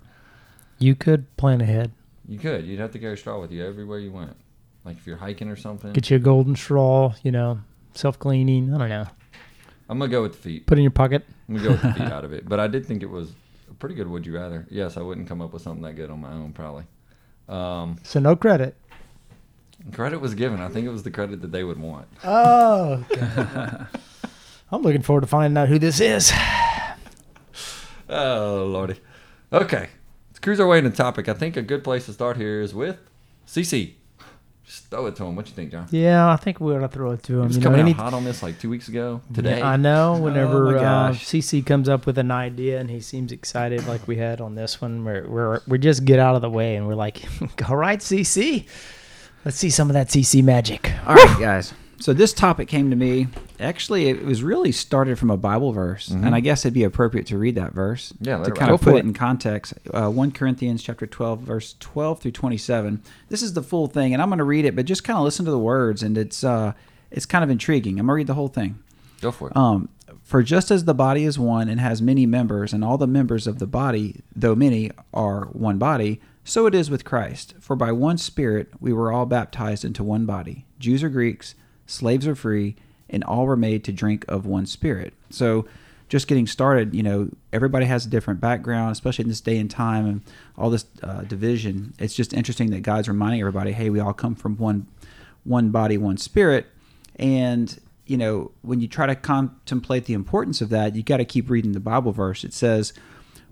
you 0.78 0.94
could 0.94 1.34
plan 1.36 1.60
ahead. 1.60 1.92
You 2.28 2.38
could. 2.38 2.66
You'd 2.66 2.80
have 2.80 2.90
to 2.92 2.98
carry 2.98 3.14
a 3.14 3.16
straw 3.16 3.40
with 3.40 3.50
you 3.52 3.64
everywhere 3.64 3.98
you 3.98 4.10
went. 4.12 4.36
Like 4.84 4.96
if 4.96 5.06
you're 5.06 5.16
hiking 5.16 5.48
or 5.48 5.56
something. 5.56 5.92
Get 5.92 6.10
you 6.10 6.16
a 6.16 6.20
golden 6.20 6.56
straw. 6.56 7.14
You 7.22 7.30
know, 7.32 7.60
self 7.94 8.18
cleaning. 8.18 8.72
I 8.74 8.78
don't 8.78 8.88
know. 8.88 9.06
I'm 9.88 9.98
gonna 9.98 10.10
go 10.10 10.22
with 10.22 10.32
the 10.32 10.38
feet. 10.38 10.66
Put 10.66 10.78
it 10.78 10.80
in 10.80 10.84
your 10.84 10.90
pocket. 10.90 11.24
I'm 11.48 11.56
gonna 11.56 11.68
go 11.68 11.72
with 11.74 11.82
the 11.82 11.92
feet 11.94 12.12
out 12.12 12.24
of 12.24 12.32
it. 12.32 12.48
But 12.48 12.60
I 12.60 12.66
did 12.66 12.86
think 12.86 13.02
it 13.02 13.10
was 13.10 13.32
a 13.70 13.74
pretty 13.74 13.94
good. 13.94 14.08
Would 14.08 14.26
you 14.26 14.34
rather? 14.34 14.66
Yes, 14.70 14.96
I 14.96 15.02
wouldn't 15.02 15.28
come 15.28 15.40
up 15.42 15.52
with 15.52 15.62
something 15.62 15.82
that 15.82 15.94
good 15.94 16.10
on 16.10 16.20
my 16.20 16.32
own, 16.32 16.52
probably. 16.52 16.84
Um, 17.48 17.98
So 18.02 18.20
no 18.20 18.34
credit. 18.36 18.76
credit 19.92 20.20
was 20.20 20.34
given. 20.34 20.60
I 20.60 20.68
think 20.68 20.86
it 20.86 20.90
was 20.90 21.02
the 21.02 21.10
credit 21.10 21.42
that 21.42 21.52
they 21.52 21.64
would 21.64 21.78
want. 21.78 22.06
Oh. 22.24 23.04
I'm 24.72 24.80
looking 24.82 25.02
forward 25.02 25.22
to 25.22 25.26
finding 25.26 25.58
out 25.58 25.68
who 25.68 25.78
this 25.78 26.00
is. 26.00 26.32
Oh 28.08 28.66
lordy. 28.70 28.96
Okay, 29.52 29.88
let's 30.30 30.38
cruise 30.40 30.60
our 30.60 30.66
way 30.66 30.78
into 30.78 30.90
the 30.90 30.96
topic. 30.96 31.28
I 31.30 31.34
think 31.34 31.56
a 31.56 31.62
good 31.62 31.82
place 31.84 32.06
to 32.06 32.12
start 32.12 32.36
here 32.36 32.60
is 32.60 32.74
with 32.74 32.98
CC. 33.46 33.94
Just 34.64 34.86
throw 34.90 35.06
it 35.06 35.16
to 35.16 35.24
him. 35.24 35.34
What 35.36 35.44
do 35.44 35.50
you 35.50 35.56
think, 35.56 35.72
John? 35.72 35.86
Yeah, 35.90 36.30
I 36.30 36.36
think 36.36 36.60
we 36.60 36.74
ought 36.74 36.80
to 36.80 36.88
throw 36.88 37.10
it 37.10 37.22
to 37.24 37.32
He 37.32 37.38
him. 37.40 37.46
was 37.48 37.56
You 37.56 37.62
know, 37.62 37.70
coming 37.70 37.80
any, 37.80 37.90
out 37.92 37.96
hot 37.96 38.14
on 38.14 38.24
this 38.24 38.42
like 38.42 38.60
two 38.60 38.70
weeks 38.70 38.88
ago. 38.88 39.20
Today. 39.34 39.60
I 39.60 39.76
know. 39.76 40.16
Whenever 40.20 40.72
my 40.72 40.78
uh. 41.08 41.12
CC 41.12 41.64
comes 41.66 41.88
up 41.88 42.06
with 42.06 42.16
an 42.18 42.30
idea 42.30 42.78
and 42.80 42.88
he 42.88 43.00
seems 43.00 43.32
excited, 43.32 43.86
like 43.88 44.06
we 44.06 44.16
had 44.16 44.40
on 44.40 44.54
this 44.54 44.80
one, 44.80 45.04
where 45.04 45.26
we're 45.28 45.60
we 45.66 45.78
just 45.78 46.04
get 46.04 46.18
out 46.20 46.36
of 46.36 46.42
the 46.42 46.50
way 46.50 46.76
and 46.76 46.86
we're 46.86 46.94
like, 46.94 47.22
"All 47.68 47.76
right, 47.76 47.98
CC, 47.98 48.66
let's 49.44 49.56
see 49.56 49.68
some 49.70 49.90
of 49.90 49.94
that 49.94 50.08
CC 50.08 50.42
magic." 50.44 50.92
All 51.06 51.16
right, 51.16 51.40
guys. 51.40 51.74
So 52.02 52.12
this 52.12 52.32
topic 52.32 52.66
came 52.66 52.90
to 52.90 52.96
me. 52.96 53.28
Actually, 53.60 54.08
it 54.08 54.24
was 54.24 54.42
really 54.42 54.72
started 54.72 55.20
from 55.20 55.30
a 55.30 55.36
Bible 55.36 55.70
verse, 55.70 56.08
and 56.08 56.34
I 56.34 56.40
guess 56.40 56.64
it'd 56.64 56.74
be 56.74 56.82
appropriate 56.82 57.26
to 57.28 57.38
read 57.38 57.54
that 57.54 57.72
verse 57.72 58.12
Yeah, 58.20 58.38
to 58.42 58.50
kind 58.50 58.72
rip. 58.72 58.80
of 58.80 58.84
Go 58.84 58.90
put 58.90 58.96
it. 58.96 59.04
it 59.04 59.04
in 59.06 59.14
context. 59.14 59.74
Uh, 59.94 60.10
One 60.10 60.32
Corinthians 60.32 60.82
chapter 60.82 61.06
twelve, 61.06 61.38
verse 61.42 61.76
twelve 61.78 62.20
through 62.20 62.32
twenty-seven. 62.32 63.02
This 63.28 63.40
is 63.40 63.52
the 63.52 63.62
full 63.62 63.86
thing, 63.86 64.12
and 64.12 64.20
I'm 64.20 64.30
going 64.30 64.38
to 64.38 64.44
read 64.44 64.64
it, 64.64 64.74
but 64.74 64.84
just 64.84 65.04
kind 65.04 65.16
of 65.16 65.22
listen 65.22 65.44
to 65.44 65.52
the 65.52 65.60
words, 65.60 66.02
and 66.02 66.18
it's 66.18 66.42
uh, 66.42 66.72
it's 67.12 67.24
kind 67.24 67.44
of 67.44 67.50
intriguing. 67.50 68.00
I'm 68.00 68.06
going 68.06 68.14
to 68.14 68.16
read 68.16 68.26
the 68.26 68.34
whole 68.34 68.48
thing. 68.48 68.80
Go 69.20 69.30
for 69.30 69.50
it. 69.50 69.56
Um, 69.56 69.88
for 70.24 70.42
just 70.42 70.72
as 70.72 70.84
the 70.86 70.94
body 70.94 71.22
is 71.22 71.38
one 71.38 71.68
and 71.68 71.78
has 71.78 72.02
many 72.02 72.26
members, 72.26 72.72
and 72.72 72.82
all 72.82 72.98
the 72.98 73.06
members 73.06 73.46
of 73.46 73.60
the 73.60 73.66
body, 73.68 74.22
though 74.34 74.56
many, 74.56 74.90
are 75.14 75.44
one 75.52 75.78
body, 75.78 76.20
so 76.42 76.66
it 76.66 76.74
is 76.74 76.90
with 76.90 77.04
Christ. 77.04 77.54
For 77.60 77.76
by 77.76 77.92
one 77.92 78.18
Spirit 78.18 78.70
we 78.80 78.92
were 78.92 79.12
all 79.12 79.24
baptized 79.24 79.84
into 79.84 80.02
one 80.02 80.26
body, 80.26 80.66
Jews 80.80 81.04
or 81.04 81.08
Greeks, 81.08 81.54
slaves 81.86 82.26
or 82.26 82.34
free, 82.34 82.76
and 83.08 83.22
all 83.24 83.46
were 83.46 83.56
made 83.56 83.84
to 83.84 83.92
drink 83.92 84.24
of 84.28 84.46
one 84.46 84.66
Spirit. 84.66 85.14
So, 85.30 85.66
just 86.08 86.28
getting 86.28 86.46
started, 86.46 86.94
you 86.94 87.02
know, 87.02 87.30
everybody 87.54 87.86
has 87.86 88.04
a 88.04 88.08
different 88.10 88.38
background, 88.38 88.92
especially 88.92 89.22
in 89.22 89.30
this 89.30 89.40
day 89.40 89.56
and 89.56 89.70
time 89.70 90.06
and 90.06 90.20
all 90.58 90.68
this 90.68 90.84
uh, 91.02 91.22
division. 91.22 91.94
It's 91.98 92.14
just 92.14 92.34
interesting 92.34 92.70
that 92.72 92.82
God's 92.82 93.08
reminding 93.08 93.40
everybody, 93.40 93.72
hey, 93.72 93.88
we 93.88 93.98
all 93.98 94.12
come 94.12 94.34
from 94.34 94.58
one, 94.58 94.86
one 95.44 95.70
body, 95.70 95.96
one 95.96 96.18
Spirit, 96.18 96.66
and 97.16 97.78
you 98.06 98.16
know, 98.16 98.50
when 98.62 98.80
you 98.80 98.88
try 98.88 99.06
to 99.06 99.14
contemplate 99.14 100.04
the 100.06 100.14
importance 100.14 100.60
of 100.60 100.68
that, 100.70 100.94
you 100.94 101.02
got 101.02 101.18
to 101.18 101.24
keep 101.24 101.48
reading 101.48 101.72
the 101.72 101.80
Bible 101.80 102.12
verse. 102.12 102.44
It 102.44 102.52
says, 102.52 102.92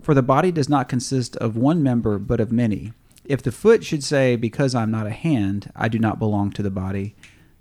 For 0.01 0.13
the 0.13 0.21
body 0.21 0.51
does 0.51 0.69
not 0.69 0.89
consist 0.89 1.35
of 1.37 1.57
one 1.57 1.81
member, 1.81 2.19
but 2.19 2.39
of 2.39 2.51
many. 2.51 2.93
If 3.23 3.41
the 3.41 3.51
foot 3.51 3.83
should 3.83 4.03
say, 4.03 4.35
Because 4.35 4.75
I'm 4.75 4.91
not 4.91 5.07
a 5.07 5.11
hand, 5.11 5.71
I 5.75 5.87
do 5.87 5.97
not 5.97 6.19
belong 6.19 6.51
to 6.51 6.63
the 6.63 6.69
body, 6.69 7.15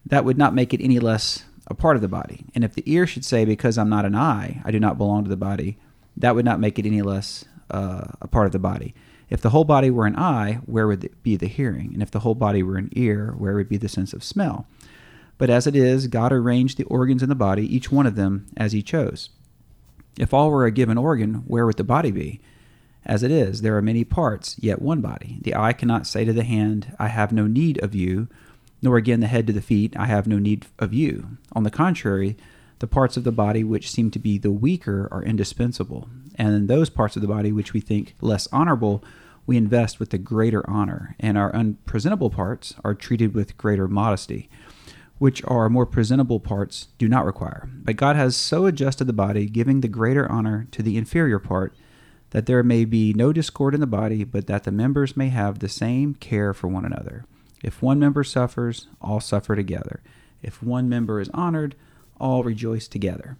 that 0.06 0.24
would 0.24 0.38
not 0.38 0.54
make 0.54 0.74
it 0.74 0.82
any 0.82 0.98
less 0.98 1.44
a 1.66 1.74
part 1.74 1.96
of 1.96 2.02
the 2.02 2.08
body. 2.08 2.44
And 2.54 2.64
if 2.64 2.74
the 2.74 2.82
ear 2.90 3.06
should 3.06 3.24
say, 3.24 3.44
Because 3.44 3.78
I'm 3.78 3.88
not 3.88 4.04
an 4.04 4.16
eye, 4.16 4.60
I 4.64 4.70
do 4.70 4.80
not 4.80 4.98
belong 4.98 5.24
to 5.24 5.30
the 5.30 5.36
body, 5.36 5.78
that 6.16 6.34
would 6.34 6.44
not 6.44 6.60
make 6.60 6.78
it 6.78 6.86
any 6.86 7.02
less 7.02 7.44
uh, 7.70 8.04
a 8.20 8.28
part 8.28 8.46
of 8.46 8.52
the 8.52 8.58
body. 8.58 8.94
If 9.28 9.40
the 9.40 9.50
whole 9.50 9.64
body 9.64 9.90
were 9.90 10.06
an 10.06 10.16
eye, 10.16 10.54
where 10.66 10.88
would 10.88 11.08
be 11.22 11.36
the 11.36 11.46
hearing? 11.46 11.90
And 11.94 12.02
if 12.02 12.10
the 12.10 12.20
whole 12.20 12.34
body 12.34 12.64
were 12.64 12.76
an 12.76 12.90
ear, 12.92 13.32
where 13.38 13.54
would 13.54 13.68
be 13.68 13.76
the 13.76 13.88
sense 13.88 14.12
of 14.12 14.24
smell? 14.24 14.66
But 15.38 15.50
as 15.50 15.68
it 15.68 15.76
is, 15.76 16.08
God 16.08 16.32
arranged 16.32 16.76
the 16.76 16.84
organs 16.84 17.22
in 17.22 17.28
the 17.28 17.36
body, 17.36 17.64
each 17.74 17.92
one 17.92 18.06
of 18.06 18.16
them, 18.16 18.46
as 18.56 18.72
He 18.72 18.82
chose. 18.82 19.30
If 20.18 20.34
all 20.34 20.50
were 20.50 20.66
a 20.66 20.72
given 20.72 20.98
organ, 20.98 21.44
where 21.46 21.64
would 21.64 21.76
the 21.76 21.84
body 21.84 22.10
be? 22.10 22.40
As 23.06 23.22
it 23.22 23.30
is, 23.30 23.62
there 23.62 23.76
are 23.76 23.82
many 23.82 24.04
parts, 24.04 24.56
yet 24.58 24.82
one 24.82 25.00
body. 25.00 25.38
The 25.40 25.54
eye 25.54 25.72
cannot 25.72 26.06
say 26.06 26.24
to 26.24 26.32
the 26.32 26.44
hand, 26.44 26.94
I 26.98 27.08
have 27.08 27.32
no 27.32 27.46
need 27.46 27.82
of 27.82 27.94
you, 27.94 28.28
nor 28.82 28.96
again 28.96 29.20
the 29.20 29.26
head 29.26 29.46
to 29.46 29.52
the 29.52 29.60
feet, 29.60 29.96
I 29.96 30.06
have 30.06 30.26
no 30.26 30.38
need 30.38 30.66
of 30.78 30.92
you. 30.92 31.38
On 31.52 31.62
the 31.62 31.70
contrary, 31.70 32.36
the 32.80 32.86
parts 32.86 33.16
of 33.16 33.24
the 33.24 33.32
body 33.32 33.62
which 33.62 33.90
seem 33.90 34.10
to 34.10 34.18
be 34.18 34.38
the 34.38 34.50
weaker 34.50 35.08
are 35.12 35.22
indispensable, 35.22 36.08
and 36.34 36.66
those 36.66 36.88
parts 36.90 37.14
of 37.16 37.22
the 37.22 37.28
body 37.28 37.52
which 37.52 37.72
we 37.72 37.80
think 37.80 38.14
less 38.20 38.48
honorable 38.52 39.04
we 39.46 39.56
invest 39.56 39.98
with 39.98 40.10
the 40.10 40.18
greater 40.18 40.68
honor, 40.68 41.16
and 41.18 41.36
our 41.36 41.54
unpresentable 41.54 42.30
parts 42.30 42.74
are 42.84 42.94
treated 42.94 43.34
with 43.34 43.58
greater 43.58 43.88
modesty, 43.88 44.48
which 45.18 45.44
our 45.44 45.68
more 45.68 45.84
presentable 45.84 46.40
parts 46.40 46.88
do 46.98 47.08
not 47.08 47.26
require. 47.26 47.68
But 47.70 47.96
God 47.96 48.16
has 48.16 48.36
so 48.36 48.66
adjusted 48.66 49.04
the 49.04 49.12
body, 49.12 49.46
giving 49.46 49.80
the 49.80 49.88
greater 49.88 50.30
honor 50.30 50.66
to 50.70 50.82
the 50.82 50.96
inferior 50.96 51.38
part, 51.38 51.74
that 52.30 52.46
there 52.46 52.62
may 52.62 52.84
be 52.84 53.12
no 53.12 53.32
discord 53.32 53.74
in 53.74 53.80
the 53.80 53.86
body, 53.86 54.24
but 54.24 54.46
that 54.46 54.64
the 54.64 54.70
members 54.70 55.16
may 55.16 55.28
have 55.28 55.58
the 55.58 55.68
same 55.68 56.14
care 56.14 56.54
for 56.54 56.68
one 56.68 56.84
another. 56.84 57.24
If 57.62 57.82
one 57.82 57.98
member 57.98 58.24
suffers, 58.24 58.86
all 59.00 59.20
suffer 59.20 59.54
together. 59.54 60.00
If 60.42 60.62
one 60.62 60.88
member 60.88 61.20
is 61.20 61.28
honored, 61.34 61.74
all 62.18 62.42
rejoice 62.42 62.88
together. 62.88 63.36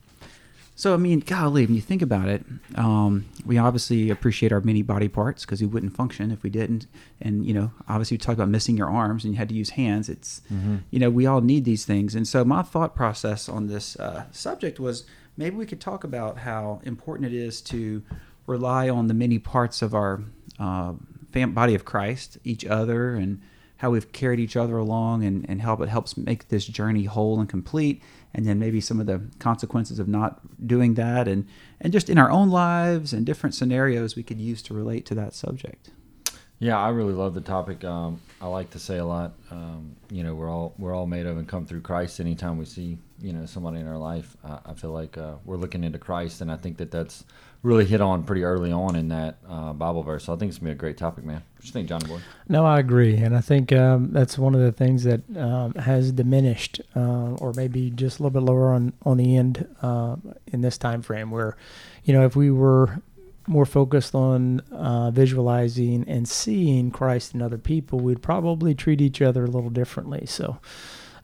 So, 0.81 0.95
I 0.95 0.97
mean, 0.97 1.21
golly, 1.21 1.67
when 1.67 1.75
you 1.75 1.83
think 1.83 2.00
about 2.00 2.31
it, 2.31 2.43
um, 2.75 3.27
we 3.45 3.59
obviously 3.59 4.09
appreciate 4.09 4.50
our 4.50 4.62
many 4.62 4.81
body 4.81 5.09
parts 5.09 5.45
because 5.45 5.61
we 5.61 5.67
wouldn't 5.67 5.95
function 5.95 6.31
if 6.31 6.43
we 6.43 6.49
didn't. 6.49 6.87
And, 7.21 7.45
you 7.45 7.53
know, 7.53 7.71
obviously, 7.87 8.15
we 8.15 8.19
talk 8.19 8.33
about 8.33 8.49
missing 8.49 8.79
your 8.79 8.89
arms 8.89 9.23
and 9.23 9.35
you 9.35 9.39
had 9.39 9.50
to 9.50 9.55
use 9.55 9.71
hands. 9.71 10.09
It's, 10.09 10.41
mm-hmm. 10.50 10.77
you 10.91 10.99
know, 10.99 11.11
we 11.11 11.27
all 11.27 11.43
need 11.43 11.67
these 11.67 11.85
things. 11.85 12.15
And 12.15 12.27
so, 12.27 12.47
my 12.47 12.62
thought 12.62 12.95
process 12.95 13.47
on 13.47 13.67
this 13.67 13.95
uh, 13.97 14.25
subject 14.31 14.81
was 14.81 15.05
maybe 15.37 15.55
we 15.55 15.67
could 15.67 15.83
talk 15.83 16.03
about 16.03 16.39
how 16.39 16.81
important 16.85 17.31
it 17.31 17.37
is 17.37 17.61
to 17.62 18.03
rely 18.47 18.89
on 18.89 19.07
the 19.07 19.15
many 19.15 19.39
parts 19.39 19.83
of 19.83 19.95
our 19.95 20.23
uh, 20.59 20.95
fam- 21.31 21.53
body 21.53 21.75
of 21.75 21.85
Christ, 21.85 22.39
each 22.43 22.65
other, 22.65 23.17
and 23.17 23.43
how 23.81 23.91
we've 23.91 24.13
carried 24.13 24.39
each 24.39 24.57
other 24.57 24.77
along 24.77 25.25
and, 25.25 25.49
and 25.49 25.63
how 25.63 25.73
it 25.75 25.89
helps 25.89 26.15
make 26.15 26.49
this 26.49 26.67
journey 26.67 27.05
whole 27.05 27.41
and 27.41 27.49
complete. 27.49 28.03
And 28.35 28.45
then 28.47 28.59
maybe 28.59 28.79
some 28.79 29.01
of 29.01 29.07
the 29.07 29.23
consequences 29.39 29.99
of 29.99 30.07
not 30.07 30.67
doing 30.67 30.95
that 30.95 31.27
and 31.27 31.49
and 31.81 31.91
just 31.91 32.11
in 32.11 32.19
our 32.19 32.31
own 32.31 32.51
lives 32.51 33.15
and 33.15 33.25
different 33.25 33.55
scenarios 33.55 34.17
we 34.17 34.23
could 34.23 34.39
use 34.39 34.61
to 34.63 34.75
relate 34.75 35.07
to 35.07 35.15
that 35.15 35.33
subject 35.33 35.91
yeah 36.61 36.79
i 36.79 36.88
really 36.90 37.12
love 37.12 37.35
the 37.35 37.40
topic 37.40 37.83
um, 37.85 38.21
i 38.40 38.47
like 38.47 38.71
to 38.71 38.79
say 38.79 38.99
a 38.99 39.05
lot 39.05 39.33
um, 39.50 39.97
you 40.11 40.23
know 40.23 40.35
we're 40.35 40.50
all 40.50 40.73
we're 40.79 40.95
all 40.95 41.07
made 41.07 41.26
of 41.26 41.37
and 41.37 41.49
come 41.49 41.67
through 41.67 41.81
christ 41.81 42.21
anytime 42.21 42.57
we 42.57 42.64
see 42.64 42.97
you 43.21 43.33
know 43.33 43.45
somebody 43.47 43.81
in 43.81 43.88
our 43.88 43.99
life 43.99 44.37
uh, 44.45 44.59
i 44.67 44.75
feel 44.75 44.93
like 44.93 45.19
uh, 45.19 45.35
we're 45.45 45.57
looking 45.57 45.83
into 45.83 45.99
christ 45.99 46.40
and 46.40 46.52
i 46.52 46.57
think 46.57 46.76
that 46.76 46.93
that's 46.93 47.25
really 47.62 47.85
hit 47.85 48.00
on 48.00 48.23
pretty 48.23 48.43
early 48.43 48.73
on 48.73 48.97
in 48.97 49.09
that 49.09 49.37
uh, 49.49 49.73
Bible 49.73 50.02
verse. 50.02 50.25
So 50.25 50.33
I 50.33 50.37
think 50.37 50.50
it's 50.50 50.59
gonna 50.59 50.71
be 50.71 50.73
a 50.73 50.76
great 50.76 50.97
topic, 50.97 51.25
man. 51.25 51.37
What 51.37 51.62
do 51.62 51.67
you 51.67 51.73
think, 51.73 51.88
Johnny 51.88 52.07
Boy? 52.07 52.21
No, 52.49 52.64
I 52.64 52.79
agree, 52.79 53.17
and 53.17 53.37
I 53.37 53.40
think 53.40 53.73
um, 53.73 54.12
that's 54.12 54.38
one 54.38 54.55
of 54.55 54.61
the 54.61 54.73
things 54.73 55.05
that 55.05 55.21
um, 55.37 55.75
has 55.75 56.12
diminished, 56.12 56.81
uh, 56.97 57.35
or 57.35 57.52
maybe 57.55 57.90
just 57.90 58.19
a 58.19 58.23
little 58.23 58.40
bit 58.40 58.47
lower 58.47 58.73
on 58.73 58.93
on 59.05 59.19
the 59.19 59.37
end 59.37 59.69
uh, 59.83 60.17
in 60.47 60.62
this 60.62 60.79
time 60.79 61.02
frame. 61.02 61.31
Where, 61.31 61.57
you 62.05 62.14
know, 62.14 62.25
if 62.25 62.35
we 62.35 62.50
were 62.50 63.02
more 63.50 63.66
focused 63.66 64.14
on 64.14 64.61
uh, 64.73 65.11
visualizing 65.11 66.09
and 66.09 66.28
seeing 66.28 66.90
Christ 66.90 67.35
in 67.35 67.42
other 67.42 67.59
people, 67.59 68.00
we'd 68.00 68.23
probably 68.23 68.75
treat 68.75 69.00
each 69.00 69.21
other 69.21 69.45
a 69.45 69.50
little 69.50 69.71
differently. 69.71 70.26
So. 70.26 70.59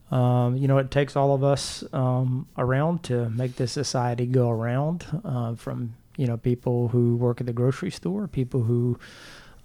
Um, 0.09 0.55
you 0.55 0.69
know, 0.69 0.77
it 0.77 0.89
takes 0.89 1.17
all 1.17 1.35
of 1.35 1.43
us 1.43 1.83
um, 1.91 2.47
around 2.57 3.03
to 3.03 3.29
make 3.29 3.57
this 3.57 3.73
society 3.73 4.25
go 4.25 4.49
around 4.49 5.05
uh, 5.25 5.55
from 5.55 5.95
you 6.17 6.25
know, 6.25 6.35
people 6.35 6.89
who 6.89 7.15
work 7.15 7.39
at 7.39 7.47
the 7.47 7.53
grocery 7.53 7.91
store, 7.91 8.27
people 8.27 8.63
who, 8.63 8.99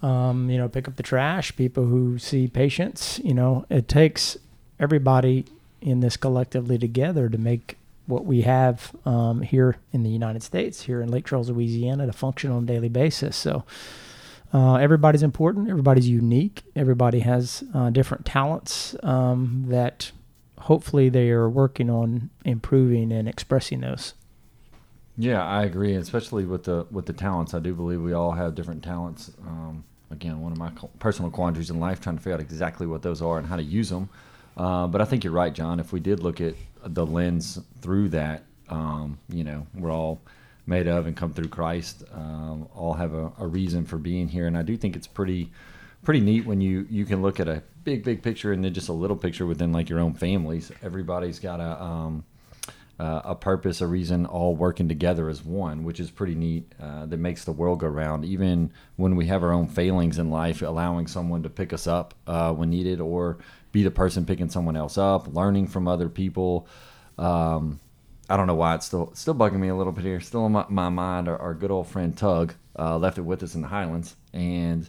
um, 0.02 0.48
you 0.48 0.58
know, 0.58 0.68
pick 0.68 0.86
up 0.86 0.96
the 0.96 1.02
trash, 1.02 1.56
people 1.56 1.86
who 1.86 2.18
see 2.18 2.46
patients. 2.46 3.18
You 3.24 3.34
know, 3.34 3.64
it 3.68 3.88
takes 3.88 4.36
everybody 4.78 5.46
in 5.80 6.00
this 6.00 6.16
collectively 6.16 6.78
together 6.78 7.28
to 7.28 7.38
make 7.38 7.76
what 8.06 8.24
we 8.24 8.42
have 8.42 8.94
um, 9.04 9.42
here 9.42 9.76
in 9.92 10.02
the 10.02 10.10
United 10.10 10.42
States, 10.42 10.82
here 10.82 11.00
in 11.00 11.10
Lake 11.10 11.26
Charles, 11.26 11.50
Louisiana, 11.50 12.06
to 12.06 12.12
function 12.12 12.50
on 12.50 12.64
a 12.64 12.66
daily 12.66 12.88
basis. 12.88 13.36
So 13.36 13.64
uh, 14.52 14.74
everybody's 14.76 15.22
important. 15.22 15.70
Everybody's 15.70 16.08
unique. 16.08 16.62
Everybody 16.76 17.20
has 17.20 17.64
uh, 17.74 17.90
different 17.90 18.26
talents 18.26 18.94
um, 19.02 19.64
that 19.68 20.12
hopefully 20.60 21.08
they 21.08 21.30
are 21.30 21.48
working 21.48 21.88
on 21.88 22.30
improving 22.44 23.12
and 23.12 23.28
expressing 23.28 23.80
those. 23.80 24.14
Yeah, 25.16 25.44
I 25.44 25.64
agree, 25.64 25.94
especially 25.94 26.44
with 26.46 26.64
the 26.64 26.86
with 26.90 27.06
the 27.06 27.12
talents. 27.12 27.52
I 27.52 27.58
do 27.58 27.74
believe 27.74 28.00
we 28.00 28.14
all 28.14 28.32
have 28.32 28.54
different 28.54 28.82
talents. 28.82 29.30
Um, 29.46 29.84
again, 30.10 30.40
one 30.40 30.52
of 30.52 30.58
my 30.58 30.70
personal 30.98 31.30
quandaries 31.30 31.70
in 31.70 31.78
life, 31.78 32.00
trying 32.00 32.16
to 32.16 32.22
figure 32.22 32.34
out 32.34 32.40
exactly 32.40 32.86
what 32.86 33.02
those 33.02 33.20
are 33.20 33.38
and 33.38 33.46
how 33.46 33.56
to 33.56 33.62
use 33.62 33.90
them. 33.90 34.08
Uh, 34.56 34.86
but 34.86 35.00
I 35.00 35.04
think 35.04 35.24
you're 35.24 35.32
right, 35.32 35.52
John. 35.52 35.80
If 35.80 35.92
we 35.92 36.00
did 36.00 36.20
look 36.20 36.40
at 36.40 36.54
the 36.84 37.06
lens 37.06 37.58
through 37.80 38.10
that, 38.10 38.44
um, 38.68 39.18
you 39.28 39.44
know, 39.44 39.66
we're 39.74 39.92
all 39.92 40.20
made 40.66 40.86
of 40.86 41.06
and 41.06 41.16
come 41.16 41.32
through 41.32 41.48
Christ. 41.48 42.04
Um, 42.12 42.68
all 42.74 42.94
have 42.94 43.14
a, 43.14 43.32
a, 43.38 43.46
reason 43.46 43.84
for 43.84 43.98
being 43.98 44.28
here, 44.28 44.46
and 44.46 44.56
I 44.56 44.62
do 44.62 44.76
think 44.76 44.96
it's 44.96 45.06
pretty 45.06 45.50
pretty 46.04 46.20
neat 46.20 46.46
when 46.46 46.60
you 46.60 46.86
you 46.90 47.04
can 47.04 47.22
look 47.22 47.40
at 47.40 47.48
a 47.48 47.62
big 47.84 48.04
big 48.04 48.22
picture 48.22 48.52
and 48.52 48.64
then 48.64 48.72
just 48.72 48.88
a 48.88 48.92
little 48.92 49.16
picture 49.16 49.46
within 49.46 49.72
like 49.72 49.88
your 49.88 50.00
own 50.00 50.14
families. 50.14 50.70
Everybody's 50.82 51.38
got 51.38 51.60
a 51.60 51.82
um, 51.82 52.24
uh, 52.98 53.20
a 53.24 53.34
purpose, 53.34 53.80
a 53.80 53.86
reason, 53.86 54.26
all 54.26 54.54
working 54.54 54.88
together 54.88 55.28
as 55.28 55.44
one, 55.44 55.82
which 55.82 55.98
is 55.98 56.10
pretty 56.10 56.34
neat. 56.36 56.72
Uh, 56.80 57.04
that 57.06 57.16
makes 57.16 57.44
the 57.44 57.50
world 57.50 57.80
go 57.80 57.88
round. 57.88 58.24
Even 58.24 58.70
when 58.96 59.16
we 59.16 59.26
have 59.26 59.42
our 59.42 59.52
own 59.52 59.66
failings 59.66 60.18
in 60.18 60.30
life, 60.30 60.62
allowing 60.62 61.06
someone 61.08 61.42
to 61.42 61.50
pick 61.50 61.72
us 61.72 61.86
up 61.86 62.14
uh, 62.28 62.52
when 62.52 62.70
needed, 62.70 63.00
or 63.00 63.38
be 63.72 63.82
the 63.82 63.90
person 63.90 64.24
picking 64.24 64.50
someone 64.50 64.76
else 64.76 64.98
up, 64.98 65.34
learning 65.34 65.66
from 65.66 65.88
other 65.88 66.08
people. 66.08 66.68
Um, 67.18 67.80
I 68.28 68.36
don't 68.36 68.46
know 68.46 68.54
why 68.54 68.74
it's 68.76 68.86
still 68.86 69.10
still 69.14 69.34
bugging 69.34 69.58
me 69.58 69.68
a 69.68 69.74
little 69.74 69.92
bit 69.92 70.04
here. 70.04 70.20
Still 70.20 70.46
in 70.46 70.52
my, 70.52 70.64
my 70.68 70.88
mind, 70.88 71.28
our, 71.28 71.38
our, 71.38 71.54
good 71.54 71.70
old 71.70 71.88
friend 71.88 72.16
Tug 72.16 72.54
uh, 72.78 72.96
left 72.98 73.18
it 73.18 73.22
with 73.22 73.42
us 73.42 73.54
in 73.54 73.62
the 73.62 73.68
Highlands, 73.68 74.16
and 74.32 74.88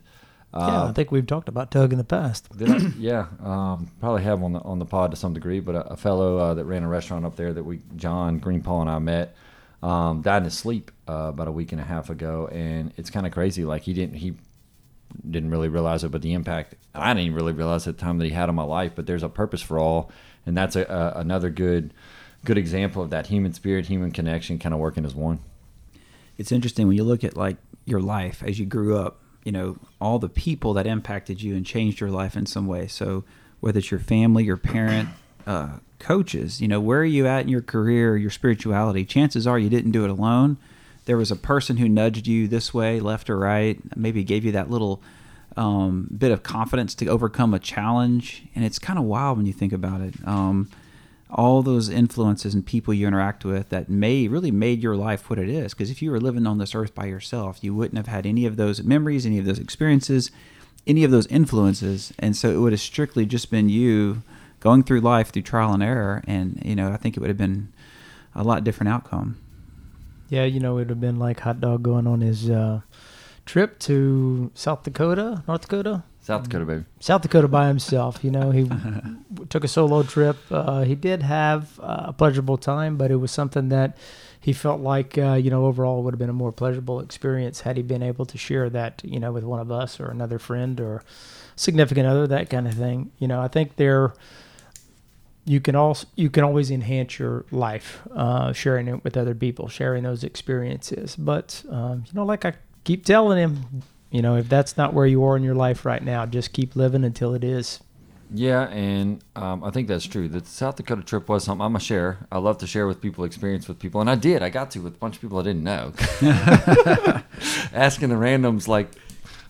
uh, 0.53 0.67
yeah, 0.69 0.83
I 0.85 0.91
think 0.93 1.11
we've 1.11 1.25
talked 1.25 1.49
about 1.49 1.71
Tug 1.71 1.91
in 1.91 1.97
the 1.97 2.03
past. 2.03 2.47
I, 2.61 2.91
yeah, 2.97 3.27
um, 3.43 3.89
probably 3.99 4.23
have 4.23 4.43
on 4.43 4.53
the 4.53 4.59
on 4.59 4.79
the 4.79 4.85
pod 4.85 5.11
to 5.11 5.17
some 5.17 5.33
degree. 5.33 5.59
But 5.59 5.75
a, 5.75 5.93
a 5.93 5.97
fellow 5.97 6.37
uh, 6.37 6.53
that 6.53 6.65
ran 6.65 6.83
a 6.83 6.87
restaurant 6.87 7.25
up 7.25 7.35
there 7.35 7.51
that 7.53 7.63
we 7.63 7.81
John 7.95 8.39
Greenpaw 8.39 8.81
and 8.81 8.89
I 8.89 8.99
met 8.99 9.35
um, 9.83 10.21
died 10.21 10.37
in 10.37 10.43
his 10.45 10.57
sleep 10.57 10.91
uh, 11.09 11.27
about 11.29 11.49
a 11.49 11.51
week 11.51 11.73
and 11.73 11.81
a 11.81 11.83
half 11.83 12.09
ago, 12.09 12.47
and 12.47 12.93
it's 12.95 13.09
kind 13.09 13.27
of 13.27 13.33
crazy. 13.33 13.65
Like 13.65 13.81
he 13.83 13.93
didn't 13.93 14.15
he 14.15 14.35
didn't 15.29 15.49
really 15.49 15.69
realize 15.69 16.03
it, 16.03 16.11
but 16.11 16.21
the 16.21 16.33
impact 16.33 16.75
I 16.93 17.13
didn't 17.13 17.33
really 17.33 17.53
realize 17.53 17.87
at 17.87 17.97
the 17.97 18.01
time 18.03 18.17
that 18.17 18.25
he 18.25 18.31
had 18.31 18.49
on 18.49 18.55
my 18.55 18.63
life. 18.63 18.93
But 18.95 19.05
there's 19.05 19.23
a 19.23 19.29
purpose 19.29 19.61
for 19.61 19.79
all, 19.79 20.11
and 20.45 20.57
that's 20.57 20.75
a, 20.75 20.83
a 20.83 21.19
another 21.19 21.49
good 21.49 21.93
good 22.45 22.57
example 22.57 23.01
of 23.01 23.09
that 23.09 23.27
human 23.27 23.53
spirit, 23.53 23.85
human 23.87 24.11
connection, 24.11 24.59
kind 24.59 24.73
of 24.73 24.79
working 24.79 25.05
as 25.05 25.15
one. 25.15 25.39
It's 26.37 26.51
interesting 26.51 26.87
when 26.87 26.97
you 26.97 27.03
look 27.03 27.23
at 27.23 27.37
like 27.37 27.57
your 27.85 28.01
life 28.01 28.43
as 28.45 28.59
you 28.59 28.65
grew 28.65 28.97
up 28.97 29.19
you 29.43 29.51
know 29.51 29.77
all 29.99 30.19
the 30.19 30.29
people 30.29 30.73
that 30.73 30.87
impacted 30.87 31.41
you 31.41 31.55
and 31.55 31.65
changed 31.65 31.99
your 31.99 32.09
life 32.09 32.35
in 32.35 32.45
some 32.45 32.67
way. 32.67 32.87
So 32.87 33.23
whether 33.59 33.79
it's 33.79 33.91
your 33.91 33.99
family, 33.99 34.43
your 34.43 34.57
parent, 34.57 35.09
uh, 35.47 35.77
coaches, 35.99 36.61
you 36.61 36.67
know, 36.67 36.81
where 36.81 36.99
are 36.99 37.05
you 37.05 37.27
at 37.27 37.41
in 37.41 37.49
your 37.49 37.61
career, 37.61 38.17
your 38.17 38.29
spirituality? 38.29 39.05
Chances 39.05 39.47
are 39.47 39.59
you 39.59 39.69
didn't 39.69 39.91
do 39.91 40.03
it 40.03 40.09
alone. 40.09 40.57
There 41.05 41.17
was 41.17 41.31
a 41.31 41.35
person 41.35 41.77
who 41.77 41.89
nudged 41.89 42.27
you 42.27 42.47
this 42.47 42.73
way, 42.73 42.99
left 42.99 43.29
or 43.29 43.37
right, 43.37 43.79
maybe 43.95 44.23
gave 44.23 44.45
you 44.45 44.51
that 44.53 44.69
little 44.69 45.01
um, 45.57 46.07
bit 46.17 46.31
of 46.31 46.43
confidence 46.43 46.95
to 46.95 47.07
overcome 47.07 47.53
a 47.53 47.59
challenge. 47.59 48.43
And 48.55 48.63
it's 48.63 48.79
kind 48.79 48.97
of 48.97 49.05
wild 49.05 49.37
when 49.37 49.45
you 49.45 49.53
think 49.53 49.73
about 49.73 50.01
it. 50.01 50.15
Um, 50.25 50.69
all 51.29 51.63
those 51.63 51.89
influences 51.89 52.53
and 52.53 52.65
people 52.65 52.93
you 52.93 53.07
interact 53.07 53.43
with 53.43 53.69
that 53.69 53.89
may 53.89 54.27
really 54.27 54.51
made 54.51 54.83
your 54.83 54.95
life 54.95 55.29
what 55.29 55.39
it 55.39 55.49
is. 55.49 55.73
Because 55.73 55.89
if 55.89 56.01
you 56.01 56.11
were 56.11 56.21
living 56.21 56.45
on 56.45 56.59
this 56.59 56.75
earth 56.75 56.93
by 56.93 57.05
yourself, 57.05 57.63
you 57.63 57.73
wouldn't 57.73 57.97
have 57.97 58.07
had 58.07 58.25
any 58.25 58.45
of 58.45 58.55
those 58.55 58.83
memories, 58.83 59.25
any 59.25 59.39
of 59.39 59.45
those 59.45 59.59
experiences, 59.59 60.31
any 60.85 61.03
of 61.03 61.11
those 61.11 61.27
influences. 61.27 62.13
And 62.19 62.35
so 62.35 62.49
it 62.49 62.57
would 62.57 62.71
have 62.71 62.81
strictly 62.81 63.25
just 63.25 63.49
been 63.49 63.67
you 63.67 64.21
going 64.59 64.83
through 64.83 65.01
life 65.01 65.31
through 65.31 65.41
trial 65.41 65.73
and 65.73 65.83
error. 65.83 66.23
And, 66.27 66.61
you 66.63 66.75
know, 66.75 66.91
I 66.91 66.97
think 66.97 67.17
it 67.17 67.19
would 67.19 67.29
have 67.29 67.37
been 67.37 67.73
a 68.35 68.43
lot 68.43 68.63
different 68.63 68.89
outcome. 68.89 69.37
Yeah, 70.33 70.45
you 70.45 70.59
know, 70.59 70.73
it 70.77 70.81
would 70.81 70.89
have 70.89 71.01
been 71.01 71.19
like 71.19 71.39
hot 71.39 71.61
dog 71.61 71.83
going 71.83 72.07
on 72.07 72.21
his. 72.21 72.49
Uh, 72.49 72.81
trip 73.45 73.79
to 73.79 74.51
South 74.53 74.83
Dakota, 74.83 75.43
North 75.47 75.61
Dakota, 75.61 76.03
South 76.21 76.43
Dakota, 76.43 76.65
baby. 76.65 76.85
South 76.99 77.21
Dakota 77.21 77.47
by 77.47 77.67
himself. 77.67 78.23
You 78.23 78.31
know, 78.31 78.51
he 78.51 78.69
took 79.49 79.63
a 79.63 79.67
solo 79.67 80.03
trip. 80.03 80.37
Uh, 80.49 80.83
he 80.83 80.95
did 80.95 81.21
have 81.23 81.79
uh, 81.81 82.05
a 82.07 82.13
pleasurable 82.13 82.57
time, 82.57 82.97
but 82.97 83.11
it 83.11 83.17
was 83.17 83.31
something 83.31 83.69
that 83.69 83.97
he 84.39 84.53
felt 84.53 84.79
like, 84.79 85.17
uh, 85.17 85.33
you 85.33 85.49
know, 85.49 85.65
overall 85.65 86.03
would 86.03 86.13
have 86.13 86.19
been 86.19 86.29
a 86.29 86.33
more 86.33 86.51
pleasurable 86.51 86.99
experience 87.01 87.61
had 87.61 87.75
he 87.75 87.83
been 87.83 88.03
able 88.03 88.25
to 88.25 88.37
share 88.37 88.69
that, 88.69 89.01
you 89.03 89.19
know, 89.19 89.31
with 89.31 89.43
one 89.43 89.59
of 89.59 89.71
us 89.71 89.99
or 89.99 90.09
another 90.09 90.39
friend 90.39 90.79
or 90.79 91.03
significant 91.55 92.07
other, 92.07 92.25
that 92.27 92.49
kind 92.49 92.67
of 92.67 92.73
thing. 92.73 93.11
You 93.19 93.27
know, 93.27 93.41
I 93.41 93.49
think 93.49 93.75
there 93.75 94.13
you 95.45 95.59
can 95.59 95.75
also 95.75 96.07
you 96.15 96.29
can 96.29 96.43
always 96.43 96.71
enhance 96.71 97.19
your 97.19 97.45
life 97.51 98.01
uh, 98.13 98.53
sharing 98.53 98.87
it 98.87 99.03
with 99.03 99.17
other 99.17 99.35
people, 99.35 99.67
sharing 99.67 100.03
those 100.03 100.23
experiences. 100.23 101.15
But 101.15 101.63
um, 101.69 102.05
you 102.07 102.13
know, 102.13 102.25
like 102.25 102.45
I 102.45 102.53
keep 102.83 103.05
telling 103.05 103.37
him, 103.37 103.83
you 104.09 104.21
know, 104.21 104.37
if 104.37 104.47
that's 104.47 104.77
not 104.77 104.93
where 104.93 105.05
you 105.05 105.23
are 105.23 105.35
in 105.35 105.43
your 105.43 105.55
life 105.55 105.85
right 105.85 106.03
now, 106.03 106.25
just 106.25 106.53
keep 106.53 106.75
living 106.75 107.03
until 107.03 107.33
it 107.33 107.43
is. 107.43 107.81
Yeah, 108.35 108.67
and 108.69 109.23
um, 109.35 109.63
I 109.63 109.69
think 109.69 109.87
that's 109.87 110.05
true. 110.05 110.27
The 110.27 110.43
South 110.43 110.77
Dakota 110.77 111.03
trip 111.03 111.29
was 111.29 111.43
something 111.43 111.63
I'm 111.63 111.75
a 111.75 111.79
share. 111.79 112.25
I 112.31 112.39
love 112.39 112.57
to 112.59 112.67
share 112.67 112.87
with 112.87 112.99
people, 112.99 113.25
experience 113.25 113.67
with 113.67 113.77
people, 113.77 114.01
and 114.01 114.09
I 114.09 114.15
did. 114.15 114.41
I 114.41 114.49
got 114.49 114.71
to 114.71 114.79
with 114.79 114.95
a 114.95 114.97
bunch 114.97 115.15
of 115.15 115.21
people 115.21 115.37
I 115.37 115.43
didn't 115.43 115.63
know. 115.63 115.93
Asking 117.73 118.09
the 118.09 118.15
randoms 118.15 118.67
like 118.67 118.89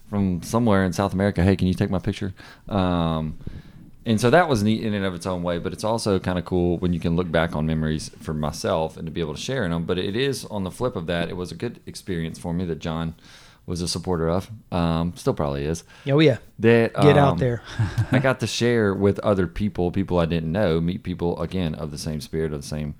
from 0.09 0.43
somewhere 0.43 0.83
in 0.83 0.91
South 0.91 1.13
America, 1.13 1.43
hey, 1.43 1.55
can 1.55 1.67
you 1.67 1.73
take 1.73 1.89
my 1.89 1.99
picture? 1.99 2.33
Um, 2.67 3.37
and 4.05 4.19
so 4.19 4.29
that 4.29 4.49
was 4.49 4.63
neat 4.63 4.83
in 4.83 4.93
and 4.93 5.05
of 5.05 5.15
its 5.15 5.25
own 5.25 5.43
way. 5.43 5.59
But 5.59 5.73
it's 5.73 5.83
also 5.83 6.19
kind 6.19 6.37
of 6.37 6.45
cool 6.45 6.77
when 6.79 6.93
you 6.93 6.99
can 6.99 7.15
look 7.15 7.31
back 7.31 7.55
on 7.55 7.65
memories 7.65 8.09
for 8.21 8.33
myself 8.33 8.97
and 8.97 9.05
to 9.05 9.11
be 9.11 9.21
able 9.21 9.35
to 9.35 9.41
share 9.41 9.63
in 9.63 9.71
them. 9.71 9.85
But 9.85 9.97
it 9.97 10.15
is 10.15 10.45
on 10.45 10.63
the 10.63 10.71
flip 10.71 10.95
of 10.95 11.07
that, 11.07 11.29
it 11.29 11.37
was 11.37 11.51
a 11.51 11.55
good 11.55 11.79
experience 11.85 12.37
for 12.37 12.53
me 12.53 12.65
that 12.65 12.79
John 12.79 13.15
was 13.65 13.81
a 13.81 13.87
supporter 13.87 14.29
of. 14.29 14.49
Um, 14.71 15.13
still 15.15 15.33
probably 15.33 15.65
is. 15.65 15.83
Oh 16.07 16.19
yeah, 16.19 16.37
That 16.59 16.93
get 16.95 17.17
out 17.17 17.33
um, 17.33 17.37
there. 17.37 17.61
I 18.11 18.19
got 18.19 18.39
to 18.41 18.47
share 18.59 18.93
with 18.93 19.19
other 19.19 19.47
people, 19.47 19.91
people 19.91 20.19
I 20.19 20.25
didn't 20.25 20.51
know, 20.51 20.81
meet 20.81 21.03
people 21.03 21.39
again 21.41 21.75
of 21.75 21.91
the 21.91 21.97
same 21.97 22.19
spirit, 22.21 22.53
of 22.53 22.61
the 22.61 22.67
same 22.67 22.95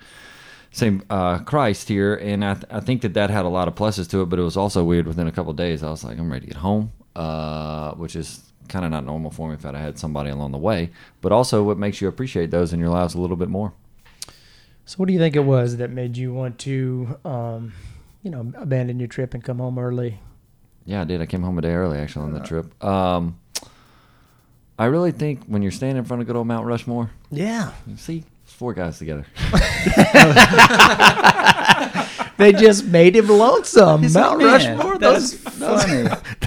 same 0.72 1.03
uh, 1.10 1.38
Christ 1.39 1.88
here, 1.88 2.15
and 2.15 2.43
I, 2.43 2.53
th- 2.55 2.65
I 2.72 2.79
think 2.79 3.03
that 3.03 3.13
that 3.13 3.29
had 3.29 3.45
a 3.45 3.50
lot 3.50 3.67
of 3.67 3.75
pluses 3.75 4.10
to 4.10 4.22
it. 4.24 4.29
But 4.29 4.39
it 4.39 4.43
was 4.43 4.57
also 4.57 4.83
weird. 4.83 5.05
Within 5.05 5.27
a 5.27 5.31
couple 5.31 5.51
of 5.51 5.57
days, 5.57 5.83
I 5.83 5.89
was 5.89 6.03
like, 6.03 6.17
I'm 6.17 6.31
ready 6.31 6.48
to 6.48 6.53
get 6.53 6.57
home, 6.57 6.91
uh, 7.15 7.91
which 7.91 8.15
is 8.15 8.41
kind 8.73 8.83
of 8.83 8.91
not 8.91 9.05
normal 9.05 9.31
for 9.31 9.47
me 9.49 9.53
if 9.53 9.65
I'd 9.65 9.75
had 9.75 9.99
somebody 9.99 10.31
along 10.31 10.51
the 10.51 10.57
way. 10.57 10.89
But 11.21 11.31
also, 11.31 11.63
what 11.63 11.77
makes 11.77 12.01
you 12.01 12.07
appreciate 12.07 12.49
those 12.51 12.73
in 12.73 12.79
your 12.79 12.89
lives 12.89 13.13
a 13.13 13.21
little 13.21 13.37
bit 13.37 13.47
more. 13.47 13.71
So, 14.85 14.97
what 14.97 15.07
do 15.07 15.13
you 15.13 15.19
think 15.19 15.35
it 15.35 15.45
was 15.45 15.77
that 15.77 15.91
made 15.91 16.17
you 16.17 16.33
want 16.33 16.57
to, 16.59 17.19
um, 17.23 17.73
you 18.23 18.31
know, 18.31 18.51
abandon 18.57 18.99
your 18.99 19.07
trip 19.07 19.33
and 19.35 19.43
come 19.43 19.59
home 19.59 19.77
early? 19.77 20.19
Yeah, 20.85 21.01
I 21.01 21.03
did. 21.05 21.21
I 21.21 21.25
came 21.27 21.43
home 21.43 21.57
a 21.57 21.61
day 21.61 21.73
early 21.73 21.99
actually 21.99 22.25
on 22.25 22.33
the 22.33 22.41
trip. 22.41 22.83
Um, 22.83 23.39
I 24.77 24.85
really 24.85 25.11
think 25.11 25.45
when 25.45 25.61
you're 25.61 25.71
standing 25.71 25.97
in 25.97 26.03
front 26.03 26.21
of 26.21 26.27
good 26.27 26.35
old 26.35 26.47
Mount 26.47 26.65
Rushmore, 26.65 27.11
Yeah, 27.29 27.71
see 27.95 28.25
four 28.43 28.73
guys 28.73 28.97
together. 28.97 29.25
they 32.37 32.51
just 32.53 32.85
made 32.85 33.15
him 33.15 33.27
lonesome. 33.27 34.01
He's 34.03 34.13
Mount 34.15 34.39
like, 34.39 34.47
Rushmore. 34.67 34.97
that's 34.97 35.31
Those, 35.31 35.33
funny. 35.85 36.03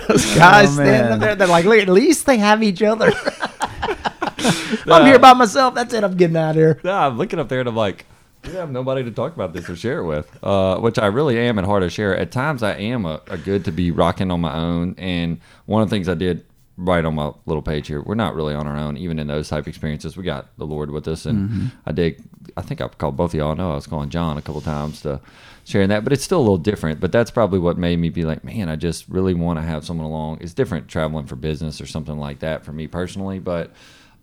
those 0.08 0.34
guys 0.36 0.68
Oh, 0.70 0.72
standing 0.74 1.12
up 1.12 1.20
there. 1.20 1.34
They're 1.34 1.46
like, 1.46 1.64
look, 1.64 1.78
at 1.78 1.88
least 1.88 2.26
they 2.26 2.38
have 2.38 2.62
each 2.62 2.82
other. 2.82 3.12
I'm 4.86 5.06
here 5.06 5.18
by 5.18 5.32
myself. 5.32 5.74
That's 5.74 5.92
it. 5.94 6.04
I'm 6.04 6.16
getting 6.16 6.36
out 6.36 6.50
of 6.50 6.56
here. 6.56 6.80
Nah, 6.84 7.06
I'm 7.08 7.18
looking 7.18 7.38
up 7.38 7.48
there 7.48 7.60
and 7.60 7.68
I'm 7.68 7.76
like, 7.76 8.06
we 8.44 8.52
have 8.52 8.70
nobody 8.70 9.02
to 9.02 9.10
talk 9.10 9.34
about 9.34 9.52
this 9.52 9.68
or 9.68 9.74
share 9.76 9.98
it 10.00 10.04
with. 10.06 10.38
Uh, 10.44 10.78
which 10.78 10.98
I 10.98 11.06
really 11.06 11.38
am 11.38 11.58
at 11.58 11.64
heart 11.64 11.82
to 11.82 11.90
share. 11.90 12.16
At 12.16 12.30
times, 12.30 12.62
I 12.62 12.74
am 12.76 13.04
a, 13.04 13.20
a 13.28 13.36
good 13.36 13.64
to 13.64 13.72
be 13.72 13.90
rocking 13.90 14.30
on 14.30 14.40
my 14.40 14.54
own. 14.54 14.94
And 14.98 15.40
one 15.66 15.82
of 15.82 15.90
the 15.90 15.96
things 15.96 16.08
I 16.08 16.14
did 16.14 16.44
write 16.76 17.04
on 17.04 17.14
my 17.16 17.32
little 17.46 17.62
page 17.62 17.88
here, 17.88 18.00
we're 18.02 18.14
not 18.14 18.36
really 18.36 18.54
on 18.54 18.66
our 18.68 18.76
own, 18.76 18.96
even 18.98 19.18
in 19.18 19.26
those 19.26 19.48
type 19.48 19.66
experiences. 19.66 20.16
We 20.16 20.22
got 20.22 20.46
the 20.58 20.66
Lord 20.66 20.90
with 20.92 21.08
us, 21.08 21.26
and 21.26 21.72
I 21.86 21.92
did. 21.92 22.22
I 22.56 22.62
think 22.62 22.80
I 22.80 22.86
called 22.86 23.16
both 23.16 23.30
of 23.30 23.38
y'all. 23.38 23.56
know 23.56 23.72
I 23.72 23.74
was 23.74 23.86
calling 23.88 24.10
John 24.10 24.38
a 24.38 24.42
couple 24.42 24.60
times 24.60 25.00
to 25.00 25.20
sharing 25.66 25.90
that, 25.90 26.04
but 26.04 26.14
it's 26.14 26.24
still 26.24 26.38
a 26.38 26.40
little 26.40 26.56
different. 26.56 27.00
But 27.00 27.12
that's 27.12 27.30
probably 27.30 27.58
what 27.58 27.76
made 27.76 27.98
me 27.98 28.08
be 28.08 28.24
like, 28.24 28.42
man, 28.42 28.70
I 28.70 28.76
just 28.76 29.06
really 29.10 29.34
want 29.34 29.58
to 29.58 29.62
have 29.62 29.84
someone 29.84 30.06
along. 30.06 30.38
It's 30.40 30.54
different 30.54 30.88
traveling 30.88 31.26
for 31.26 31.36
business 31.36 31.82
or 31.82 31.86
something 31.86 32.18
like 32.18 32.38
that 32.38 32.64
for 32.64 32.72
me 32.72 32.86
personally, 32.86 33.38
but. 33.38 33.72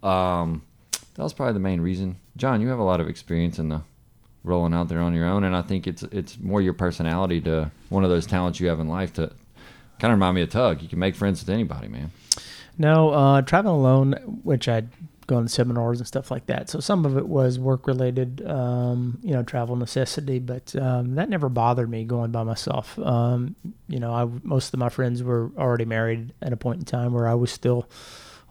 Um, 0.02 0.64
that 1.16 1.24
was 1.24 1.34
probably 1.34 1.54
the 1.54 1.60
main 1.60 1.82
reason. 1.82 2.18
John, 2.38 2.62
you 2.62 2.70
have 2.70 2.80
a 2.80 2.84
lot 2.84 3.00
of 3.00 3.08
experience 3.08 3.60
in 3.60 3.70
the 3.70 3.82
rolling 4.44 4.74
out 4.74 4.90
there 4.90 5.00
on 5.00 5.14
your 5.14 5.26
own, 5.26 5.44
and 5.44 5.56
I 5.56 5.62
think 5.62 5.88
it's 5.88 6.04
it's 6.04 6.40
more 6.40 6.62
your 6.62 6.74
personality 6.74 7.40
to 7.42 7.72
one 7.90 8.04
of 8.04 8.10
those 8.10 8.26
talents 8.26 8.60
you 8.60 8.68
have 8.68 8.80
in 8.80 8.88
life 8.88 9.14
to 9.14 9.32
kind 10.00 10.12
of 10.12 10.18
remind 10.18 10.36
me 10.36 10.42
of 10.42 10.50
Tug. 10.50 10.82
You 10.82 10.90
can 10.90 11.00
make 11.00 11.16
friends 11.16 11.42
with 11.42 11.50
anybody, 11.50 11.88
man. 11.88 12.12
No, 12.78 13.12
uh, 13.12 13.42
traveling 13.44 13.76
alone, 13.76 14.14
which 14.44 14.68
I'd 14.68 14.90
go 15.28 15.42
to 15.42 15.48
seminars 15.48 16.00
and 16.00 16.08
stuff 16.08 16.32
like 16.32 16.46
that. 16.48 16.70
So 16.70 16.80
some 16.80 17.06
of 17.06 17.18
it 17.18 17.28
was 17.28 17.60
work 17.60 17.88
related, 17.88 18.46
um, 18.46 19.20
you 19.22 19.34
know, 19.34 19.44
travel 19.44 19.76
necessity, 19.76 20.40
but 20.40 20.76
um, 20.76 21.16
that 21.16 21.30
never 21.30 21.50
bothered 21.50 21.90
me 21.90 22.04
going 22.04 22.32
by 22.32 22.44
myself. 22.44 22.98
Um, 23.00 23.56
you 23.88 24.00
know, 24.00 24.14
I, 24.14 24.28
most 24.44 24.74
of 24.74 24.80
my 24.80 24.90
friends 24.90 25.24
were 25.24 25.52
already 25.58 25.86
married 25.86 26.34
at 26.42 26.54
a 26.54 26.58
point 26.58 26.80
in 26.80 26.86
time 26.86 27.14
where 27.14 27.28
I 27.28 27.36
was 27.36 27.52
still 27.52 27.90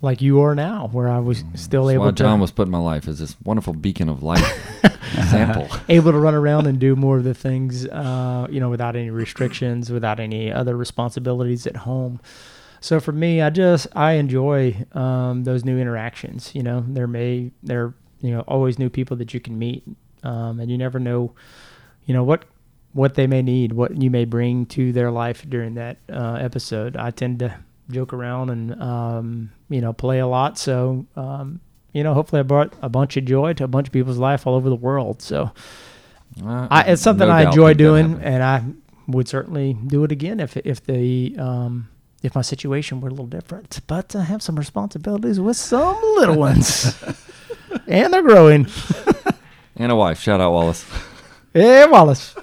like 0.03 0.21
you 0.21 0.41
are 0.41 0.55
now, 0.55 0.89
where 0.93 1.09
I 1.09 1.21
was 1.21 1.45
still 1.55 1.87
That's 1.87 1.95
able 1.95 2.05
why 2.07 2.11
to 2.11 2.17
John 2.17 2.41
was 2.41 2.51
putting 2.51 2.73
my 2.73 2.79
life 2.79 3.07
as 3.07 3.21
this 3.21 3.37
wonderful 3.45 3.73
beacon 3.73 4.09
of 4.09 4.23
light 4.23 4.45
example. 5.15 5.69
able 5.89 6.11
to 6.11 6.19
run 6.19 6.35
around 6.35 6.67
and 6.67 6.79
do 6.79 6.97
more 6.97 7.19
of 7.19 7.25
the 7.25 7.35
things, 7.35 7.87
uh, 7.87 8.49
you 8.51 8.59
know, 8.59 8.69
without 8.69 8.97
any 8.97 9.11
restrictions, 9.11 9.91
without 9.91 10.19
any 10.19 10.53
other 10.53 10.77
responsibilities 10.77 11.69
at 11.69 11.77
home. 11.77 12.21
So 12.83 12.99
for 12.99 13.13
me, 13.13 13.41
I 13.41 13.49
just 13.51 13.87
I 13.95 14.15
enjoy 14.15 14.85
um, 14.93 15.45
those 15.45 15.65
new 15.65 15.79
interactions. 15.79 16.53
You 16.53 16.65
know, 16.65 16.85
there 16.87 17.07
may 17.07 17.53
there 17.63 17.95
you 18.21 18.33
know 18.33 18.41
always 18.41 18.77
new 18.79 18.91
people 18.91 19.17
that 19.19 19.33
you 19.33 19.39
can 19.39 19.57
meet, 19.57 19.85
um, 20.25 20.59
and 20.59 20.69
you 20.69 20.77
never 20.77 20.99
know, 20.99 21.33
you 22.07 22.13
know 22.13 22.25
what 22.25 22.45
what 22.93 23.15
they 23.15 23.29
may 23.29 23.41
need, 23.41 23.73
what 23.73 24.03
you 24.03 24.11
may 24.11 24.25
bring 24.25 24.67
to 24.67 24.93
their 24.93 25.13
life 25.13 25.49
during 25.49 25.75
that 25.75 25.99
uh, 26.13 26.39
episode. 26.41 26.97
I 26.97 27.13
tend 27.13 27.39
to 27.39 27.57
joke 27.89 28.13
around 28.13 28.51
and 28.51 28.83
um, 28.83 29.53
you 29.69 29.81
know 29.81 29.93
play 29.93 30.19
a 30.19 30.27
lot, 30.27 30.59
so 30.59 31.07
um, 31.15 31.61
you 31.93 32.03
know 32.03 32.15
hopefully 32.15 32.41
I 32.41 32.43
brought 32.43 32.75
a 32.83 32.89
bunch 32.89 33.17
of 33.17 33.25
joy 33.25 33.53
to 33.55 33.65
a 33.65 33.69
bunch 33.69 33.87
of 33.87 33.93
people's 33.93 34.19
life 34.19 34.45
all 34.45 34.57
over 34.57 34.69
the 34.69 34.77
world. 34.77 35.23
So. 35.23 35.53
Uh, 36.43 36.67
I, 36.71 36.83
it's 36.85 37.03
something 37.03 37.29
no 37.29 37.35
I 37.35 37.43
enjoy 37.43 37.75
doing, 37.75 38.19
and 38.23 38.43
I 38.43 38.65
would 39.07 39.29
certainly 39.29 39.75
do 39.75 40.03
it 40.03 40.11
again 40.11 40.41
if 40.41 40.57
if 40.57 40.83
the 40.83 41.37
um, 41.39 41.89
if 42.23 42.35
my 42.35 42.43
situation 42.43 43.01
were 43.01 43.09
a 43.09 43.11
little 43.11 43.27
different. 43.27 43.81
But 43.87 44.15
I 44.15 44.23
have 44.25 44.43
some 44.43 44.57
responsibilities 44.57 45.41
with 45.41 45.57
some 45.57 45.97
little 46.17 46.37
ones, 46.37 47.03
and 47.87 48.13
they're 48.13 48.23
growing. 48.23 48.67
and 49.77 49.93
a 49.93 49.97
wife. 49.97 50.21
Shout 50.21 50.41
out 50.41 50.53
Wallace. 50.53 50.85
Yeah, 51.55 51.85
Wallace. 51.85 52.35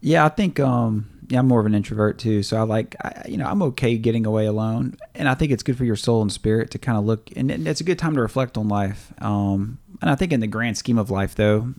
Yeah, 0.00 0.24
I 0.24 0.28
think 0.28 0.58
um 0.60 1.08
yeah, 1.28 1.40
I'm 1.40 1.48
more 1.48 1.60
of 1.60 1.66
an 1.66 1.74
introvert 1.74 2.18
too. 2.18 2.42
So 2.42 2.56
I 2.56 2.62
like 2.62 2.96
I, 3.04 3.24
you 3.28 3.36
know, 3.36 3.46
I'm 3.46 3.62
okay 3.62 3.98
getting 3.98 4.24
away 4.26 4.46
alone. 4.46 4.96
And 5.14 5.28
I 5.28 5.34
think 5.34 5.52
it's 5.52 5.62
good 5.62 5.76
for 5.76 5.84
your 5.84 5.96
soul 5.96 6.22
and 6.22 6.32
spirit 6.32 6.70
to 6.72 6.78
kind 6.78 6.96
of 6.98 7.04
look 7.04 7.30
and 7.36 7.50
and 7.50 7.68
it's 7.68 7.80
a 7.80 7.84
good 7.84 7.98
time 7.98 8.14
to 8.14 8.20
reflect 8.20 8.56
on 8.56 8.68
life. 8.68 9.12
Um 9.22 9.78
and 10.00 10.10
I 10.10 10.14
think 10.14 10.32
in 10.32 10.40
the 10.40 10.46
grand 10.46 10.78
scheme 10.78 10.98
of 10.98 11.10
life 11.10 11.34
though, 11.34 11.74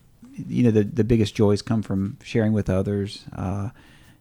you 0.48 0.63
know, 0.63 0.72
the 0.72 0.84
the 0.84 1.04
biggest 1.04 1.36
joys 1.36 1.62
come 1.62 1.82
from 1.82 2.17
sharing 2.24 2.54
with 2.54 2.69
others. 2.69 3.26
Uh 3.36 3.69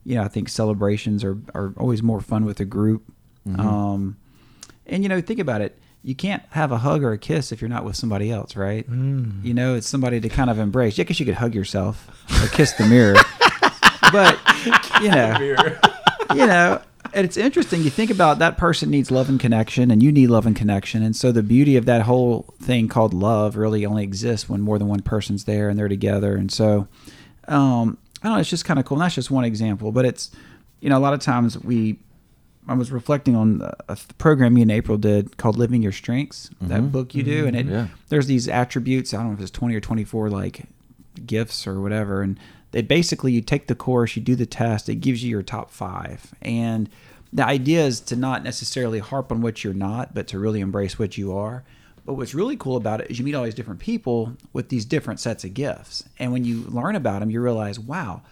you 0.05 0.15
know, 0.15 0.23
I 0.23 0.29
think 0.29 0.49
celebrations 0.49 1.25
are 1.25 1.37
are 1.55 1.75
always 1.77 2.03
more 2.03 2.21
fun 2.21 2.45
with 2.45 2.61
a 2.61 2.65
group. 2.65 3.05
Um 3.59 4.17
and 4.87 5.03
you 5.03 5.09
know, 5.09 5.21
think 5.21 5.41
about 5.41 5.61
it. 5.61 5.79
You 6.03 6.15
can't 6.15 6.43
have 6.51 6.71
a 6.73 6.79
hug 6.79 7.03
or 7.03 7.13
a 7.13 7.19
kiss 7.19 7.51
if 7.53 7.61
you're 7.61 7.69
not 7.69 7.85
with 7.85 7.97
somebody 7.97 8.31
else, 8.31 8.57
right? 8.57 8.87
You 9.43 9.53
know, 9.53 9.75
it's 9.75 9.89
somebody 9.89 10.21
to 10.21 10.29
kind 10.29 10.49
of 10.49 10.59
embrace. 10.59 10.97
Yeah, 10.97 11.03
I 11.03 11.05
guess 11.07 11.19
you 11.21 11.27
could 11.27 11.35
hug 11.35 11.55
yourself 11.55 12.09
or 12.43 12.49
kiss 12.49 12.73
the 12.73 12.87
mirror. 12.87 13.17
but 14.13 14.39
you 15.03 15.11
know, 15.11 15.37
you 16.35 16.47
know, 16.47 16.81
and 17.15 17.25
it's 17.25 17.37
interesting. 17.37 17.83
You 17.83 17.91
think 17.91 18.11
about 18.11 18.39
that 18.39 18.57
person 18.59 18.91
needs 18.91 19.11
love 19.11 19.29
and 19.29 19.41
connection, 19.41 19.91
and 19.91 20.03
you 20.03 20.13
need 20.13 20.29
love 20.29 20.47
and 20.47 20.55
connection, 20.55 21.03
and 21.03 21.17
so 21.17 21.33
the 21.33 21.43
beauty 21.43 21.77
of 21.77 21.87
that 21.87 22.03
whole 22.03 22.55
thing 22.63 22.89
called 22.89 23.13
love 23.15 23.57
really 23.57 23.85
only 23.85 24.03
exists 24.05 24.49
when 24.49 24.61
more 24.61 24.79
than 24.79 24.89
one 24.89 25.03
person's 25.03 25.45
there 25.45 25.69
and 25.69 25.79
they're 25.79 25.89
together. 25.89 26.37
And 26.37 26.51
so, 26.51 26.89
um, 27.49 27.99
I 28.23 28.29
don't 28.29 28.37
know. 28.37 28.41
It's 28.41 28.51
just 28.51 28.65
kind 28.65 28.79
of 28.79 28.87
cool. 28.87 28.97
And 28.97 29.05
that's 29.05 29.15
just 29.15 29.31
one 29.31 29.45
example, 29.45 29.93
but 29.93 30.05
it's 30.05 30.31
you 30.81 30.91
know 30.91 30.99
a 30.99 31.01
lot 31.01 31.15
of 31.15 31.21
times 31.21 31.59
we. 31.59 31.99
I 32.71 32.75
was 32.75 32.93
reflecting 32.93 33.35
on 33.35 33.63
a 33.89 33.97
program 34.19 34.53
me 34.53 34.61
and 34.61 34.71
April 34.71 34.99
did 34.99 35.39
called 35.39 35.57
"Living 35.57 35.83
Your 35.83 35.93
Strengths." 35.93 36.51
That 36.61 36.81
mm-hmm. 36.81 36.89
book 36.89 37.15
you 37.15 37.23
do, 37.23 37.47
mm-hmm. 37.47 37.49
and 37.49 37.57
it 37.57 37.67
Yeah. 37.67 37.87
there's 38.11 38.27
these 38.27 38.47
attributes. 38.47 39.15
I 39.15 39.19
don't 39.19 39.29
know 39.29 39.33
if 39.33 39.41
it's 39.41 39.51
20 39.51 39.75
or 39.75 39.81
24 39.81 40.29
like 40.29 40.67
gifts 41.27 41.67
or 41.67 41.81
whatever. 41.81 42.23
And 42.23 42.39
they 42.73 42.83
basically, 42.83 43.33
you 43.33 43.41
take 43.41 43.67
the 43.67 43.75
course, 43.75 44.17
you 44.17 44.23
do 44.23 44.37
the 44.37 44.47
test, 44.47 44.89
it 44.89 44.97
gives 44.97 45.23
you 45.23 45.31
your 45.31 45.43
top 45.43 45.71
five. 45.71 46.35
And 46.43 46.89
the 47.33 47.45
idea 47.45 47.85
is 47.85 48.01
to 48.01 48.17
not 48.17 48.43
necessarily 48.45 48.99
harp 48.99 49.31
on 49.33 49.41
what 49.41 49.65
you're 49.65 49.75
not, 49.75 50.15
but 50.15 50.27
to 50.29 50.39
really 50.39 50.61
embrace 50.61 50.99
what 50.99 51.19
you 51.19 51.37
are. 51.37 51.65
But 52.09 52.15
what's 52.15 52.33
really 52.33 52.57
cool 52.57 52.79
about 52.79 53.03
it 53.03 53.11
is 53.11 53.19
you 53.19 53.25
meet 53.27 53.35
all 53.35 53.45
these 53.45 53.55
different 53.55 53.81
people 53.81 54.33
with 54.55 54.71
these 54.71 54.87
different 54.87 55.21
sets 55.21 55.45
of 55.45 55.53
gifts. 55.53 56.09
And 56.19 56.33
when 56.33 56.43
you 56.43 56.63
learn 56.63 56.97
about 56.97 57.21
them, 57.21 57.29
you 57.29 57.39
realize, 57.39 57.79
wow, 57.79 58.23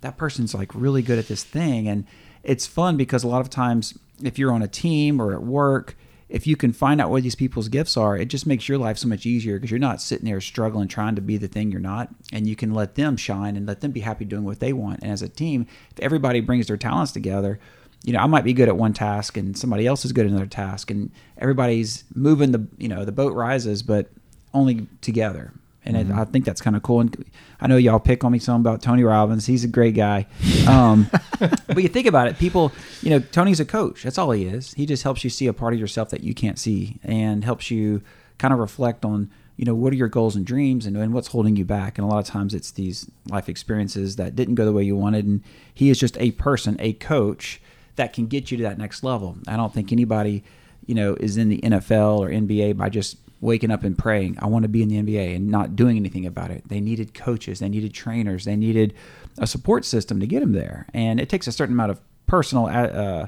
that 0.00 0.16
person's 0.16 0.54
like 0.54 0.74
really 0.74 1.02
good 1.02 1.18
at 1.18 1.28
this 1.28 1.44
thing. 1.44 1.86
And 1.86 2.06
it's 2.42 2.66
fun 2.66 2.96
because 2.96 3.24
a 3.24 3.28
lot 3.28 3.42
of 3.42 3.50
times, 3.50 3.92
if 4.22 4.38
you're 4.38 4.52
on 4.52 4.62
a 4.62 4.66
team 4.66 5.20
or 5.20 5.34
at 5.34 5.42
work, 5.42 5.98
if 6.30 6.46
you 6.46 6.56
can 6.56 6.72
find 6.72 6.98
out 6.98 7.10
what 7.10 7.24
these 7.24 7.34
people's 7.34 7.68
gifts 7.68 7.94
are, 7.98 8.16
it 8.16 8.28
just 8.28 8.46
makes 8.46 8.70
your 8.70 8.78
life 8.78 8.96
so 8.96 9.06
much 9.06 9.26
easier 9.26 9.56
because 9.56 9.70
you're 9.70 9.78
not 9.78 10.00
sitting 10.00 10.24
there 10.24 10.40
struggling 10.40 10.88
trying 10.88 11.14
to 11.16 11.20
be 11.20 11.36
the 11.36 11.46
thing 11.46 11.70
you're 11.70 11.78
not, 11.78 12.08
and 12.32 12.46
you 12.46 12.56
can 12.56 12.72
let 12.72 12.94
them 12.94 13.18
shine 13.18 13.54
and 13.54 13.66
let 13.66 13.82
them 13.82 13.90
be 13.90 14.00
happy 14.00 14.24
doing 14.24 14.44
what 14.44 14.60
they 14.60 14.72
want. 14.72 15.02
And 15.02 15.12
as 15.12 15.20
a 15.20 15.28
team, 15.28 15.66
if 15.90 16.00
everybody 16.00 16.40
brings 16.40 16.68
their 16.68 16.78
talents 16.78 17.12
together, 17.12 17.60
you 18.04 18.12
know, 18.12 18.20
I 18.20 18.26
might 18.26 18.44
be 18.44 18.52
good 18.52 18.68
at 18.68 18.76
one 18.76 18.92
task 18.92 19.36
and 19.36 19.56
somebody 19.56 19.86
else 19.86 20.04
is 20.04 20.12
good 20.12 20.26
at 20.26 20.30
another 20.30 20.46
task, 20.46 20.90
and 20.90 21.10
everybody's 21.38 22.04
moving 22.14 22.52
the 22.52 22.66
you 22.78 22.88
know 22.88 23.04
the 23.04 23.12
boat 23.12 23.34
rises, 23.34 23.82
but 23.82 24.08
only 24.54 24.86
together. 25.00 25.52
And 25.86 25.96
it, 25.96 26.10
I 26.10 26.24
think 26.24 26.44
that's 26.44 26.60
kind 26.60 26.74
of 26.74 26.82
cool. 26.82 27.00
And 27.00 27.24
I 27.60 27.68
know 27.68 27.76
y'all 27.76 28.00
pick 28.00 28.24
on 28.24 28.32
me 28.32 28.40
some 28.40 28.60
about 28.60 28.82
Tony 28.82 29.04
Robbins. 29.04 29.46
He's 29.46 29.62
a 29.62 29.68
great 29.68 29.94
guy. 29.94 30.26
Um, 30.68 31.08
but 31.38 31.78
you 31.78 31.88
think 31.88 32.08
about 32.08 32.26
it, 32.26 32.38
people, 32.38 32.72
you 33.02 33.10
know, 33.10 33.20
Tony's 33.20 33.60
a 33.60 33.64
coach. 33.64 34.02
That's 34.02 34.18
all 34.18 34.32
he 34.32 34.46
is. 34.46 34.74
He 34.74 34.84
just 34.84 35.04
helps 35.04 35.22
you 35.22 35.30
see 35.30 35.46
a 35.46 35.52
part 35.52 35.74
of 35.74 35.78
yourself 35.78 36.10
that 36.10 36.24
you 36.24 36.34
can't 36.34 36.58
see 36.58 36.98
and 37.04 37.44
helps 37.44 37.70
you 37.70 38.02
kind 38.38 38.52
of 38.52 38.58
reflect 38.58 39.04
on, 39.04 39.30
you 39.56 39.64
know, 39.64 39.76
what 39.76 39.92
are 39.92 39.96
your 39.96 40.08
goals 40.08 40.34
and 40.34 40.44
dreams 40.44 40.86
and, 40.86 40.96
and 40.96 41.14
what's 41.14 41.28
holding 41.28 41.54
you 41.54 41.64
back. 41.64 41.98
And 41.98 42.04
a 42.04 42.10
lot 42.10 42.18
of 42.18 42.26
times 42.26 42.52
it's 42.52 42.72
these 42.72 43.08
life 43.28 43.48
experiences 43.48 44.16
that 44.16 44.34
didn't 44.34 44.56
go 44.56 44.64
the 44.64 44.72
way 44.72 44.82
you 44.82 44.96
wanted. 44.96 45.24
And 45.24 45.40
he 45.72 45.88
is 45.88 46.00
just 46.00 46.18
a 46.18 46.32
person, 46.32 46.76
a 46.80 46.94
coach 46.94 47.60
that 47.96 48.12
can 48.12 48.26
get 48.26 48.50
you 48.50 48.56
to 48.58 48.62
that 48.64 48.78
next 48.78 49.02
level. 49.02 49.36
I 49.46 49.56
don't 49.56 49.72
think 49.72 49.92
anybody, 49.92 50.44
you 50.86 50.94
know, 50.94 51.16
is 51.18 51.36
in 51.36 51.48
the 51.48 51.58
NFL 51.58 52.18
or 52.18 52.28
NBA 52.28 52.76
by 52.76 52.88
just 52.88 53.16
waking 53.40 53.70
up 53.70 53.84
and 53.84 53.96
praying, 53.96 54.38
I 54.40 54.46
want 54.46 54.62
to 54.62 54.68
be 54.68 54.82
in 54.82 54.88
the 54.88 55.02
NBA 55.02 55.36
and 55.36 55.48
not 55.48 55.76
doing 55.76 55.96
anything 55.96 56.24
about 56.24 56.50
it. 56.50 56.68
They 56.68 56.80
needed 56.80 57.14
coaches, 57.14 57.58
they 57.58 57.68
needed 57.68 57.92
trainers, 57.92 58.44
they 58.44 58.56
needed 58.56 58.94
a 59.38 59.46
support 59.46 59.84
system 59.84 60.20
to 60.20 60.26
get 60.26 60.40
them 60.40 60.52
there. 60.52 60.86
And 60.94 61.20
it 61.20 61.28
takes 61.28 61.46
a 61.46 61.52
certain 61.52 61.74
amount 61.74 61.90
of 61.90 62.00
personal 62.26 62.66
uh, 62.66 63.26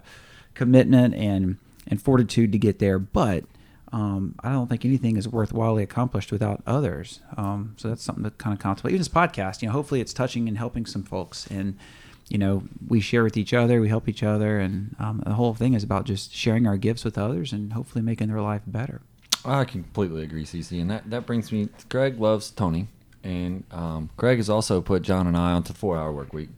commitment 0.55 1.15
and, 1.15 1.59
and 1.87 2.01
fortitude 2.01 2.53
to 2.53 2.59
get 2.59 2.79
there. 2.79 2.99
But 2.99 3.45
um, 3.93 4.35
I 4.43 4.51
don't 4.51 4.69
think 4.69 4.85
anything 4.85 5.17
is 5.17 5.29
worthwhilely 5.29 5.83
accomplished 5.83 6.33
without 6.33 6.63
others. 6.67 7.21
Um, 7.37 7.75
so 7.77 7.89
that's 7.89 8.03
something 8.03 8.25
to 8.25 8.31
kind 8.31 8.55
of 8.55 8.61
contemplate. 8.61 8.93
Even 8.93 9.01
this 9.01 9.09
podcast, 9.09 9.63
you 9.63 9.69
know, 9.69 9.73
hopefully 9.73 10.01
it's 10.01 10.13
touching 10.13 10.49
and 10.49 10.59
helping 10.59 10.87
some 10.87 11.03
folks. 11.03 11.47
And, 11.47 11.77
you 12.29 12.39
know, 12.39 12.63
we 12.87 13.01
share 13.01 13.25
with 13.25 13.37
each 13.37 13.55
other, 13.55 13.81
we 13.81 13.89
help 13.89 14.09
each 14.09 14.23
other. 14.23 14.59
And 14.59 14.95
um, 14.99 15.23
the 15.25 15.35
whole 15.35 15.55
thing 15.55 15.75
is 15.75 15.83
about 15.83 16.05
just 16.05 16.35
sharing 16.35 16.67
our 16.67 16.77
gifts 16.77 17.05
with 17.05 17.17
others 17.19 17.53
and 17.53 17.73
hopefully 17.73 18.03
making 18.03 18.29
their 18.29 18.41
life 18.41 18.63
better. 18.67 19.01
I 19.45 19.65
completely 19.65 20.23
agree, 20.25 20.45
CC, 20.45 20.81
and 20.81 20.91
that 20.91 21.09
that 21.11 21.25
brings 21.25 21.53
me. 21.53 21.69
Greg 21.89 22.21
loves 22.21 22.51
Tony, 22.51 22.89
and 23.23 23.65
um, 23.71 24.11
Greg 24.17 24.39
has 24.39 24.51
also 24.51 24.81
put 24.81 25.03
John 25.03 25.27
and 25.27 25.37
I 25.37 25.53
onto 25.53 25.73
Four 25.73 25.97
Hour 25.97 26.13
Work 26.13 26.33
Week 26.33 26.49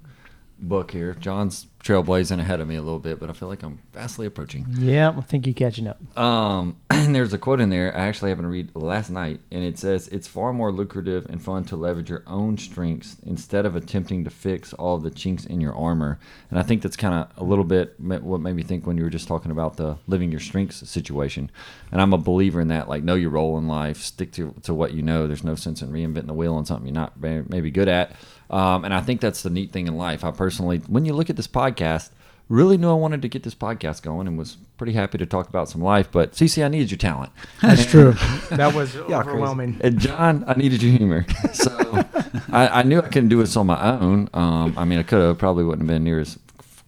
book 0.60 0.90
here. 0.90 1.14
John's 1.14 1.66
trailblazing 1.82 2.38
ahead 2.38 2.60
of 2.60 2.68
me 2.68 2.76
a 2.76 2.82
little 2.82 2.98
bit, 2.98 3.18
but 3.18 3.30
I 3.30 3.32
feel 3.32 3.48
like 3.48 3.62
I'm 3.62 3.78
vastly 3.92 4.26
approaching. 4.26 4.66
Yeah, 4.78 5.14
I 5.16 5.22
think 5.22 5.46
you're 5.46 5.54
catching 5.54 5.86
up. 5.86 5.98
Um, 6.18 6.76
and 6.90 7.14
there's 7.14 7.32
a 7.32 7.38
quote 7.38 7.60
in 7.60 7.70
there 7.70 7.96
I 7.96 8.00
actually 8.00 8.30
happened 8.30 8.44
to 8.44 8.50
read 8.50 8.74
last 8.74 9.10
night, 9.10 9.40
and 9.50 9.64
it 9.64 9.78
says, 9.78 10.08
It's 10.08 10.28
far 10.28 10.52
more 10.52 10.70
lucrative 10.70 11.26
and 11.26 11.42
fun 11.42 11.64
to 11.66 11.76
leverage 11.76 12.10
your 12.10 12.22
own 12.26 12.58
strengths 12.58 13.16
instead 13.24 13.64
of 13.64 13.76
attempting 13.76 14.24
to 14.24 14.30
fix 14.30 14.72
all 14.74 14.98
the 14.98 15.10
chinks 15.10 15.46
in 15.46 15.60
your 15.60 15.74
armor. 15.74 16.18
And 16.50 16.58
I 16.58 16.62
think 16.62 16.82
that's 16.82 16.96
kind 16.96 17.14
of 17.14 17.30
a 17.36 17.44
little 17.44 17.64
bit 17.64 17.98
what 17.98 18.40
made 18.40 18.56
me 18.56 18.62
think 18.62 18.86
when 18.86 18.98
you 18.98 19.04
were 19.04 19.10
just 19.10 19.28
talking 19.28 19.50
about 19.50 19.76
the 19.76 19.96
living 20.06 20.30
your 20.30 20.40
strengths 20.40 20.88
situation. 20.88 21.50
And 21.90 22.00
I'm 22.00 22.12
a 22.12 22.18
believer 22.18 22.60
in 22.60 22.68
that, 22.68 22.88
like, 22.88 23.02
know 23.02 23.14
your 23.14 23.30
role 23.30 23.56
in 23.56 23.68
life, 23.68 23.98
stick 24.02 24.32
to, 24.32 24.54
to 24.62 24.74
what 24.74 24.92
you 24.92 25.02
know. 25.02 25.26
There's 25.26 25.44
no 25.44 25.54
sense 25.54 25.80
in 25.80 25.90
reinventing 25.90 26.26
the 26.26 26.34
wheel 26.34 26.54
on 26.54 26.66
something 26.66 26.86
you're 26.86 26.94
not 26.94 27.18
maybe 27.20 27.70
good 27.70 27.88
at. 27.88 28.12
Um, 28.50 28.84
and 28.84 28.92
I 28.92 29.00
think 29.00 29.20
that's 29.20 29.42
the 29.42 29.50
neat 29.50 29.70
thing 29.72 29.86
in 29.86 29.96
life. 29.96 30.24
I 30.24 30.30
personally, 30.32 30.78
when 30.88 31.04
you 31.04 31.12
look 31.14 31.30
at 31.30 31.36
this 31.36 31.46
podcast, 31.48 32.10
really 32.48 32.76
knew 32.76 32.90
I 32.90 32.94
wanted 32.94 33.22
to 33.22 33.28
get 33.28 33.44
this 33.44 33.54
podcast 33.54 34.02
going 34.02 34.26
and 34.26 34.36
was 34.36 34.56
pretty 34.76 34.92
happy 34.92 35.18
to 35.18 35.26
talk 35.26 35.48
about 35.48 35.68
some 35.68 35.80
life. 35.80 36.10
But 36.10 36.32
CC, 36.32 36.64
I 36.64 36.68
needed 36.68 36.90
your 36.90 36.98
talent. 36.98 37.30
That's 37.62 37.86
true. 37.86 38.14
That 38.50 38.74
was 38.74 38.96
Yeah, 39.08 39.20
overwhelming. 39.20 39.78
And 39.82 40.00
John, 40.00 40.42
I 40.48 40.54
needed 40.54 40.82
your 40.82 40.90
humor. 40.96 41.24
So 41.52 41.70
I, 42.52 42.80
I 42.80 42.82
knew 42.82 42.98
I 42.98 43.02
couldn't 43.08 43.28
do 43.28 43.38
this 43.38 43.56
on 43.56 43.68
my 43.68 43.80
own. 44.00 44.28
Um, 44.34 44.74
I 44.76 44.84
mean, 44.84 44.98
I 44.98 45.04
could 45.04 45.22
have, 45.22 45.38
probably 45.38 45.62
wouldn't 45.62 45.88
have 45.88 45.94
been 45.94 46.02
near 46.02 46.18
as 46.18 46.36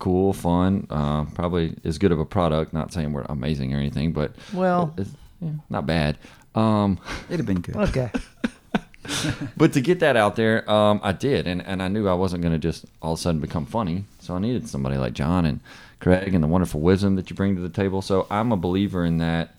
cool, 0.01 0.33
fun, 0.33 0.89
uh, 0.91 1.27
probably 1.27 1.77
as 1.85 1.99
good 1.99 2.11
of 2.11 2.19
a 2.19 2.25
product. 2.25 2.73
Not 2.73 2.93
saying 2.93 3.13
we're 3.13 3.23
amazing 3.23 3.73
or 3.73 3.79
anything, 3.79 4.13
but 4.13 4.33
Well, 4.53 4.93
it's, 4.99 5.11
yeah, 5.41 5.51
not 5.71 5.87
bad. 5.87 6.19
Um, 6.57 6.99
It'd 7.29 7.39
have 7.39 7.47
been 7.47 7.61
good. 7.61 7.77
okay. 7.77 8.11
but 9.57 9.73
to 9.73 9.81
get 9.81 10.01
that 10.01 10.17
out 10.17 10.37
there, 10.37 10.69
um, 10.71 11.01
I 11.03 11.13
did, 11.13 11.47
and, 11.47 11.65
and 11.67 11.83
I 11.83 11.89
knew 11.89 12.09
I 12.09 12.15
wasn't 12.15 12.43
going 12.43 12.53
to 12.53 12.59
just 12.59 12.85
all 13.01 13.15
of 13.15 13.19
a 13.19 13.23
sudden 13.23 13.41
become 13.41 13.67
funny. 13.67 14.05
So 14.21 14.35
I 14.35 14.39
needed 14.39 14.69
somebody 14.69 14.97
like 14.97 15.13
John 15.13 15.45
and 15.45 15.61
Craig 16.01 16.35
and 16.35 16.43
the 16.43 16.49
wonderful 16.49 16.81
wisdom 16.81 17.17
that 17.17 17.31
you 17.31 17.37
bring 17.37 17.57
to 17.57 17.63
the 17.63 17.69
table. 17.69 18.03
So 18.03 18.27
I'm 18.31 18.53
a 18.53 18.57
believer 18.57 19.05
in 19.05 19.19
that 19.19 19.55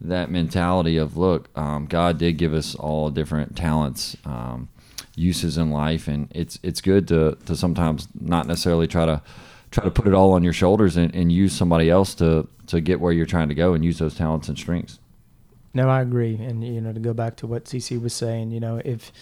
that 0.00 0.30
mentality 0.30 0.98
of 0.98 1.16
look, 1.16 1.48
um, 1.56 1.86
God 1.86 2.18
did 2.18 2.36
give 2.36 2.52
us 2.52 2.74
all 2.74 3.10
different 3.10 3.56
talents, 3.56 4.14
um, 4.26 4.68
uses 5.14 5.56
in 5.56 5.70
life, 5.70 6.06
and 6.06 6.28
it's 6.34 6.58
it's 6.62 6.80
good 6.80 7.08
to 7.08 7.36
to 7.46 7.56
sometimes 7.56 8.08
not 8.18 8.46
necessarily 8.46 8.86
try 8.86 9.06
to 9.06 9.22
try 9.70 9.84
to 9.84 9.90
put 9.90 10.06
it 10.06 10.14
all 10.14 10.32
on 10.32 10.42
your 10.42 10.52
shoulders 10.52 10.96
and, 10.96 11.14
and 11.14 11.32
use 11.32 11.52
somebody 11.52 11.88
else 11.90 12.14
to 12.16 12.46
to 12.66 12.80
get 12.80 13.00
where 13.00 13.12
you're 13.12 13.26
trying 13.26 13.48
to 13.48 13.54
go 13.54 13.74
and 13.74 13.84
use 13.84 13.98
those 13.98 14.14
talents 14.14 14.48
and 14.48 14.58
strengths. 14.58 14.98
No, 15.76 15.90
I 15.90 16.00
agree. 16.00 16.36
And 16.36 16.64
you 16.64 16.80
know, 16.80 16.92
to 16.92 17.00
go 17.00 17.12
back 17.12 17.36
to 17.36 17.46
what 17.46 17.66
CC 17.66 18.00
was 18.00 18.14
saying, 18.14 18.50
you 18.50 18.60
know, 18.60 18.80
if 18.82 19.12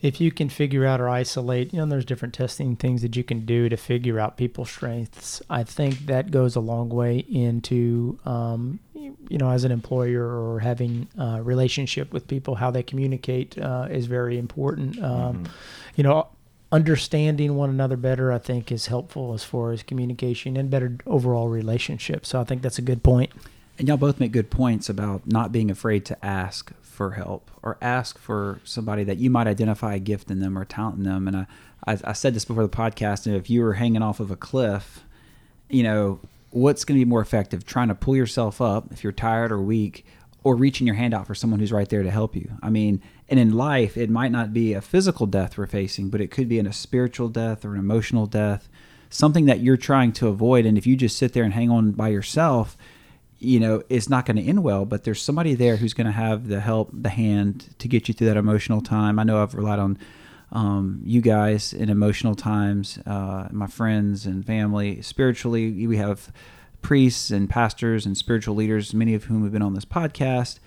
if 0.00 0.20
you 0.20 0.30
can 0.30 0.48
figure 0.48 0.84
out 0.84 1.00
or 1.00 1.08
isolate, 1.08 1.72
you 1.72 1.80
know, 1.80 1.86
there's 1.86 2.04
different 2.04 2.32
testing 2.32 2.76
things 2.76 3.02
that 3.02 3.16
you 3.16 3.24
can 3.24 3.44
do 3.44 3.68
to 3.68 3.76
figure 3.76 4.20
out 4.20 4.36
people's 4.36 4.70
strengths. 4.70 5.42
I 5.50 5.64
think 5.64 6.06
that 6.06 6.30
goes 6.30 6.54
a 6.54 6.60
long 6.60 6.90
way 6.90 7.24
into, 7.28 8.18
um, 8.24 8.78
you 8.94 9.38
know, 9.38 9.50
as 9.50 9.64
an 9.64 9.72
employer 9.72 10.24
or 10.24 10.60
having 10.60 11.08
a 11.18 11.42
relationship 11.42 12.12
with 12.12 12.28
people, 12.28 12.54
how 12.54 12.70
they 12.70 12.82
communicate 12.82 13.58
uh, 13.58 13.88
is 13.90 14.06
very 14.06 14.38
important. 14.38 15.02
Um, 15.02 15.44
You 15.96 16.04
know, 16.04 16.28
understanding 16.70 17.54
one 17.54 17.70
another 17.70 17.96
better, 17.96 18.32
I 18.32 18.38
think, 18.38 18.70
is 18.70 18.86
helpful 18.86 19.32
as 19.32 19.42
far 19.44 19.72
as 19.72 19.82
communication 19.82 20.56
and 20.56 20.68
better 20.70 20.98
overall 21.06 21.48
relationships. 21.48 22.28
So 22.28 22.40
I 22.40 22.44
think 22.44 22.62
that's 22.62 22.78
a 22.78 22.82
good 22.82 23.02
point. 23.02 23.30
And 23.78 23.88
y'all 23.88 23.96
both 23.96 24.20
make 24.20 24.32
good 24.32 24.50
points 24.50 24.88
about 24.88 25.26
not 25.26 25.50
being 25.52 25.70
afraid 25.70 26.04
to 26.06 26.24
ask 26.24 26.72
for 26.80 27.12
help 27.12 27.50
or 27.62 27.76
ask 27.82 28.18
for 28.18 28.60
somebody 28.62 29.02
that 29.04 29.18
you 29.18 29.30
might 29.30 29.46
identify 29.48 29.94
a 29.94 29.98
gift 29.98 30.30
in 30.30 30.40
them 30.40 30.56
or 30.56 30.64
talent 30.64 30.98
in 30.98 31.02
them. 31.04 31.26
And 31.26 31.36
I, 31.36 31.46
I, 31.86 31.98
I 32.04 32.12
said 32.12 32.34
this 32.34 32.44
before 32.44 32.62
the 32.62 32.68
podcast. 32.68 33.26
And 33.26 33.34
if 33.34 33.50
you 33.50 33.62
were 33.62 33.74
hanging 33.74 34.02
off 34.02 34.20
of 34.20 34.30
a 34.30 34.36
cliff, 34.36 35.04
you 35.68 35.82
know, 35.82 36.20
what's 36.50 36.84
going 36.84 36.98
to 36.98 37.04
be 37.04 37.08
more 37.08 37.20
effective? 37.20 37.66
Trying 37.66 37.88
to 37.88 37.96
pull 37.96 38.14
yourself 38.14 38.60
up 38.60 38.92
if 38.92 39.02
you're 39.02 39.12
tired 39.12 39.50
or 39.50 39.60
weak, 39.60 40.06
or 40.44 40.54
reaching 40.54 40.86
your 40.86 40.94
hand 40.94 41.14
out 41.14 41.26
for 41.26 41.34
someone 41.34 41.58
who's 41.58 41.72
right 41.72 41.88
there 41.88 42.02
to 42.02 42.10
help 42.10 42.36
you. 42.36 42.52
I 42.62 42.68
mean, 42.68 43.02
and 43.30 43.40
in 43.40 43.54
life, 43.54 43.96
it 43.96 44.10
might 44.10 44.30
not 44.30 44.52
be 44.52 44.74
a 44.74 44.82
physical 44.82 45.26
death 45.26 45.56
we're 45.56 45.66
facing, 45.66 46.10
but 46.10 46.20
it 46.20 46.30
could 46.30 46.48
be 46.48 46.58
in 46.58 46.66
a 46.66 46.72
spiritual 46.72 47.28
death 47.28 47.64
or 47.64 47.72
an 47.72 47.80
emotional 47.80 48.26
death, 48.26 48.68
something 49.08 49.46
that 49.46 49.60
you're 49.60 49.78
trying 49.78 50.12
to 50.12 50.28
avoid. 50.28 50.66
And 50.66 50.76
if 50.76 50.86
you 50.86 50.96
just 50.96 51.16
sit 51.16 51.32
there 51.32 51.44
and 51.44 51.54
hang 51.54 51.70
on 51.70 51.92
by 51.92 52.08
yourself, 52.08 52.76
you 53.38 53.60
know, 53.60 53.82
it's 53.88 54.08
not 54.08 54.26
going 54.26 54.36
to 54.36 54.42
end 54.42 54.62
well, 54.62 54.84
but 54.84 55.04
there's 55.04 55.20
somebody 55.20 55.54
there 55.54 55.76
who's 55.76 55.94
going 55.94 56.06
to 56.06 56.12
have 56.12 56.48
the 56.48 56.60
help, 56.60 56.90
the 56.92 57.10
hand 57.10 57.74
to 57.78 57.88
get 57.88 58.08
you 58.08 58.14
through 58.14 58.28
that 58.28 58.36
emotional 58.36 58.80
time. 58.80 59.18
I 59.18 59.24
know 59.24 59.42
I've 59.42 59.54
relied 59.54 59.78
on 59.78 59.98
um, 60.52 61.00
you 61.04 61.20
guys 61.20 61.72
in 61.72 61.90
emotional 61.90 62.34
times, 62.34 62.98
uh, 63.06 63.48
my 63.50 63.66
friends 63.66 64.24
and 64.24 64.46
family. 64.46 65.02
Spiritually, 65.02 65.86
we 65.86 65.96
have 65.96 66.32
priests 66.80 67.30
and 67.30 67.50
pastors 67.50 68.06
and 68.06 68.16
spiritual 68.16 68.54
leaders, 68.54 68.94
many 68.94 69.14
of 69.14 69.24
whom 69.24 69.42
have 69.42 69.52
been 69.52 69.62
on 69.62 69.74
this 69.74 69.84
podcast. 69.84 70.58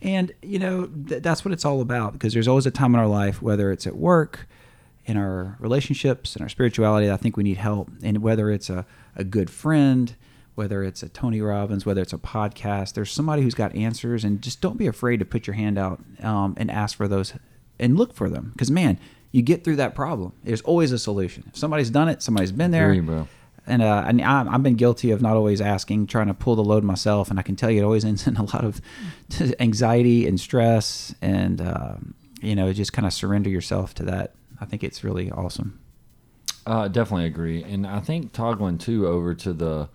And, 0.00 0.32
you 0.42 0.58
know, 0.58 0.86
th- 0.86 1.22
that's 1.22 1.44
what 1.44 1.52
it's 1.52 1.64
all 1.64 1.80
about 1.80 2.12
because 2.12 2.32
there's 2.32 2.48
always 2.48 2.66
a 2.66 2.70
time 2.70 2.94
in 2.94 3.00
our 3.00 3.06
life, 3.06 3.40
whether 3.40 3.70
it's 3.70 3.86
at 3.86 3.96
work, 3.96 4.48
in 5.06 5.16
our 5.16 5.56
relationships, 5.58 6.36
in 6.36 6.42
our 6.42 6.48
spirituality, 6.48 7.10
I 7.10 7.16
think 7.16 7.36
we 7.36 7.42
need 7.42 7.56
help. 7.56 7.90
And 8.02 8.18
whether 8.18 8.50
it's 8.50 8.68
a, 8.68 8.84
a 9.16 9.24
good 9.24 9.50
friend, 9.50 10.14
whether 10.58 10.82
it's 10.82 11.04
a 11.04 11.08
Tony 11.08 11.40
Robbins, 11.40 11.86
whether 11.86 12.02
it's 12.02 12.12
a 12.12 12.18
podcast, 12.18 12.94
there's 12.94 13.12
somebody 13.12 13.42
who's 13.42 13.54
got 13.54 13.74
answers. 13.76 14.24
And 14.24 14.42
just 14.42 14.60
don't 14.60 14.76
be 14.76 14.88
afraid 14.88 15.20
to 15.20 15.24
put 15.24 15.46
your 15.46 15.54
hand 15.54 15.78
out 15.78 16.00
um, 16.20 16.54
and 16.58 16.68
ask 16.68 16.96
for 16.96 17.06
those 17.06 17.32
and 17.78 17.96
look 17.96 18.12
for 18.12 18.28
them. 18.28 18.50
Because, 18.54 18.68
man, 18.68 18.98
you 19.30 19.40
get 19.40 19.62
through 19.62 19.76
that 19.76 19.94
problem. 19.94 20.32
There's 20.42 20.60
always 20.62 20.90
a 20.90 20.98
solution. 20.98 21.44
If 21.46 21.56
somebody's 21.56 21.90
done 21.90 22.08
it, 22.08 22.22
somebody's 22.22 22.50
been 22.50 22.72
there. 22.72 22.90
Agree, 22.90 23.00
bro. 23.00 23.28
And 23.68 23.82
uh, 23.82 24.04
and 24.06 24.20
I, 24.20 24.52
I've 24.52 24.62
been 24.64 24.74
guilty 24.74 25.12
of 25.12 25.22
not 25.22 25.36
always 25.36 25.60
asking, 25.60 26.08
trying 26.08 26.26
to 26.26 26.34
pull 26.34 26.56
the 26.56 26.64
load 26.64 26.82
myself. 26.82 27.30
And 27.30 27.38
I 27.38 27.42
can 27.42 27.54
tell 27.54 27.70
you, 27.70 27.82
it 27.82 27.84
always 27.84 28.04
ends 28.04 28.26
in 28.26 28.36
a 28.36 28.42
lot 28.42 28.64
of 28.64 28.80
anxiety 29.60 30.26
and 30.26 30.40
stress. 30.40 31.14
And, 31.22 31.60
um, 31.60 32.14
you 32.42 32.56
know, 32.56 32.72
just 32.72 32.92
kind 32.92 33.06
of 33.06 33.12
surrender 33.12 33.48
yourself 33.48 33.94
to 33.94 34.02
that. 34.04 34.34
I 34.60 34.64
think 34.64 34.82
it's 34.82 35.04
really 35.04 35.30
awesome. 35.30 35.78
Uh, 36.66 36.88
definitely 36.88 37.24
agree, 37.26 37.62
and 37.62 37.86
I 37.86 38.00
think 38.00 38.34
toggling 38.34 38.76
too 38.76 39.06
over 39.06 39.32
to 39.32 39.54
the 39.54 39.88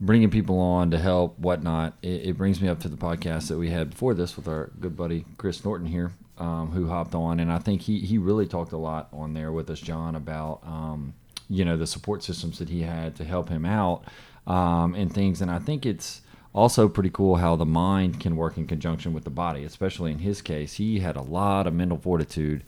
bringing 0.00 0.30
people 0.30 0.58
on 0.58 0.90
to 0.90 0.98
help 0.98 1.38
whatnot. 1.38 1.94
It, 2.02 2.28
it 2.28 2.36
brings 2.36 2.60
me 2.60 2.68
up 2.68 2.80
to 2.80 2.88
the 2.88 2.96
podcast 2.96 3.48
that 3.48 3.58
we 3.58 3.70
had 3.70 3.90
before 3.90 4.14
this 4.14 4.36
with 4.36 4.48
our 4.48 4.70
good 4.80 4.96
buddy 4.96 5.24
Chris 5.38 5.64
Norton 5.64 5.86
here, 5.86 6.12
um, 6.38 6.70
who 6.72 6.88
hopped 6.88 7.14
on, 7.14 7.40
and 7.40 7.50
I 7.50 7.58
think 7.58 7.82
he 7.82 8.00
he 8.00 8.18
really 8.18 8.46
talked 8.46 8.72
a 8.72 8.76
lot 8.78 9.08
on 9.12 9.34
there 9.34 9.52
with 9.52 9.70
us, 9.70 9.80
John, 9.80 10.14
about 10.14 10.60
um, 10.64 11.14
you 11.48 11.64
know 11.64 11.76
the 11.76 11.86
support 11.86 12.22
systems 12.22 12.58
that 12.58 12.68
he 12.68 12.82
had 12.82 13.16
to 13.16 13.24
help 13.24 13.48
him 13.48 13.64
out 13.64 14.04
um, 14.46 14.94
and 14.94 15.12
things. 15.12 15.40
And 15.40 15.50
I 15.50 15.58
think 15.58 15.86
it's 15.86 16.22
also 16.52 16.88
pretty 16.88 17.10
cool 17.10 17.36
how 17.36 17.56
the 17.56 17.66
mind 17.66 18.20
can 18.20 18.36
work 18.36 18.56
in 18.56 18.66
conjunction 18.66 19.12
with 19.12 19.24
the 19.24 19.30
body. 19.30 19.64
Especially 19.64 20.10
in 20.10 20.18
his 20.18 20.42
case, 20.42 20.74
he 20.74 21.00
had 21.00 21.16
a 21.16 21.22
lot 21.22 21.66
of 21.66 21.74
mental 21.74 21.98
fortitude 21.98 22.64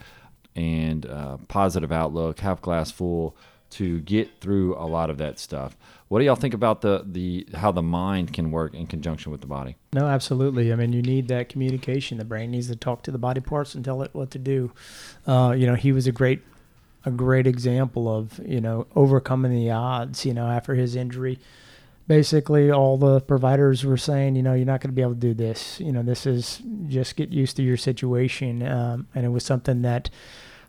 and 0.54 1.04
uh, 1.06 1.36
positive 1.48 1.92
outlook, 1.92 2.40
half 2.40 2.62
glass 2.62 2.90
full 2.90 3.36
to 3.70 4.00
get 4.00 4.40
through 4.40 4.76
a 4.76 4.86
lot 4.86 5.10
of 5.10 5.18
that 5.18 5.38
stuff. 5.38 5.76
What 6.08 6.20
do 6.20 6.24
y'all 6.24 6.36
think 6.36 6.54
about 6.54 6.82
the 6.82 7.04
the 7.04 7.46
how 7.54 7.72
the 7.72 7.82
mind 7.82 8.32
can 8.32 8.50
work 8.50 8.74
in 8.74 8.86
conjunction 8.86 9.32
with 9.32 9.40
the 9.40 9.46
body? 9.46 9.76
No, 9.92 10.06
absolutely. 10.06 10.72
I 10.72 10.76
mean, 10.76 10.92
you 10.92 11.02
need 11.02 11.28
that 11.28 11.48
communication. 11.48 12.18
The 12.18 12.24
brain 12.24 12.50
needs 12.52 12.68
to 12.68 12.76
talk 12.76 13.02
to 13.02 13.10
the 13.10 13.18
body 13.18 13.40
parts 13.40 13.74
and 13.74 13.84
tell 13.84 14.02
it 14.02 14.10
what 14.12 14.30
to 14.30 14.38
do. 14.38 14.72
Uh, 15.26 15.54
you 15.56 15.66
know, 15.66 15.74
he 15.74 15.92
was 15.92 16.06
a 16.06 16.12
great 16.12 16.42
a 17.04 17.10
great 17.10 17.46
example 17.46 18.14
of 18.14 18.40
you 18.44 18.60
know 18.60 18.86
overcoming 18.94 19.52
the 19.52 19.70
odds. 19.70 20.24
You 20.24 20.34
know, 20.34 20.46
after 20.46 20.74
his 20.74 20.94
injury, 20.94 21.40
basically 22.06 22.70
all 22.70 22.96
the 22.96 23.20
providers 23.20 23.84
were 23.84 23.96
saying, 23.96 24.36
you 24.36 24.42
know, 24.42 24.54
you're 24.54 24.66
not 24.66 24.80
going 24.80 24.90
to 24.90 24.94
be 24.94 25.02
able 25.02 25.14
to 25.14 25.20
do 25.20 25.34
this. 25.34 25.80
You 25.80 25.92
know, 25.92 26.02
this 26.02 26.26
is 26.26 26.62
just 26.86 27.16
get 27.16 27.30
used 27.30 27.56
to 27.56 27.62
your 27.62 27.76
situation. 27.76 28.66
Um, 28.66 29.08
and 29.14 29.24
it 29.24 29.30
was 29.30 29.44
something 29.44 29.82
that 29.82 30.10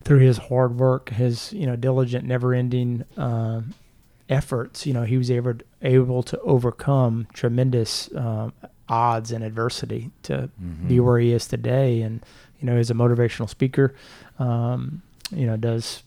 through 0.08 0.20
his 0.20 0.38
hard 0.38 0.78
work, 0.80 1.10
his 1.10 1.52
you 1.54 1.65
know 1.67 1.76
diligent, 1.76 2.26
never-ending 2.26 3.04
um, 3.17 3.74
efforts, 4.30 4.86
you 4.86 4.93
know, 4.93 5.04
he 5.04 5.17
was 5.17 5.30
able 5.32 5.54
able 5.82 6.24
to 6.24 6.39
overcome 6.41 7.28
tremendous 7.34 8.10
um, 8.15 8.54
odds 8.89 9.32
and 9.32 9.43
adversity 9.43 10.12
to 10.24 10.50
Mm-hmm. 10.62 10.88
be 10.88 11.00
where 11.00 11.20
he 11.20 11.32
is 11.34 11.48
today. 11.48 12.02
And 12.02 12.26
you 12.60 12.65
know, 12.65 12.78
he's 12.78 12.89
a 12.89 12.93
motivational 12.96 13.50
speaker. 13.50 13.93
Um, 14.39 15.02
you 15.32 15.46
know, 15.46 15.58
does 15.58 16.04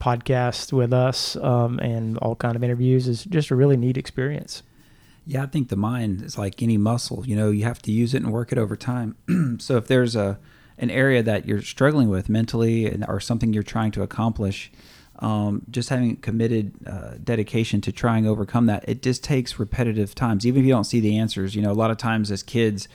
podcasts 0.00 0.72
with 0.72 0.92
us 0.92 1.36
um, 1.36 1.78
and 1.78 2.18
all 2.18 2.34
kind 2.34 2.56
of 2.56 2.64
interviews. 2.64 3.06
is 3.06 3.24
just 3.24 3.50
a 3.50 3.54
really 3.54 3.76
neat 3.76 3.96
experience. 3.96 4.62
Yeah, 5.24 5.44
I 5.44 5.46
think 5.46 5.68
the 5.68 5.76
mind 5.76 6.22
is 6.22 6.36
like 6.36 6.60
any 6.62 6.76
muscle. 6.76 7.22
You 7.24 7.36
know, 7.36 7.50
you 7.50 7.62
have 7.64 7.80
to 7.82 7.92
use 7.92 8.12
it 8.12 8.22
and 8.24 8.32
work 8.32 8.50
it 8.50 8.58
over 8.58 8.74
time. 8.76 9.14
so 9.60 9.76
if 9.76 9.86
there's 9.86 10.16
a 10.16 10.38
an 10.78 10.90
area 10.90 11.22
that 11.22 11.46
you're 11.46 11.62
struggling 11.62 12.08
with 12.08 12.28
mentally 12.28 13.02
or 13.06 13.20
something 13.20 13.52
you're 13.52 13.62
trying 13.62 13.90
to 13.92 14.02
accomplish, 14.02 14.72
um, 15.18 15.62
just 15.70 15.88
having 15.88 16.16
committed 16.16 16.72
uh, 16.86 17.14
dedication 17.22 17.80
to 17.82 17.92
trying 17.92 18.24
to 18.24 18.30
overcome 18.30 18.66
that, 18.66 18.84
it 18.88 19.02
just 19.02 19.22
takes 19.22 19.58
repetitive 19.58 20.14
times. 20.14 20.46
Even 20.46 20.60
if 20.60 20.66
you 20.66 20.72
don't 20.72 20.84
see 20.84 21.00
the 21.00 21.16
answers, 21.18 21.54
you 21.54 21.62
know, 21.62 21.70
a 21.70 21.74
lot 21.74 21.90
of 21.90 21.96
times 21.96 22.30
as 22.30 22.42
kids, 22.42 22.88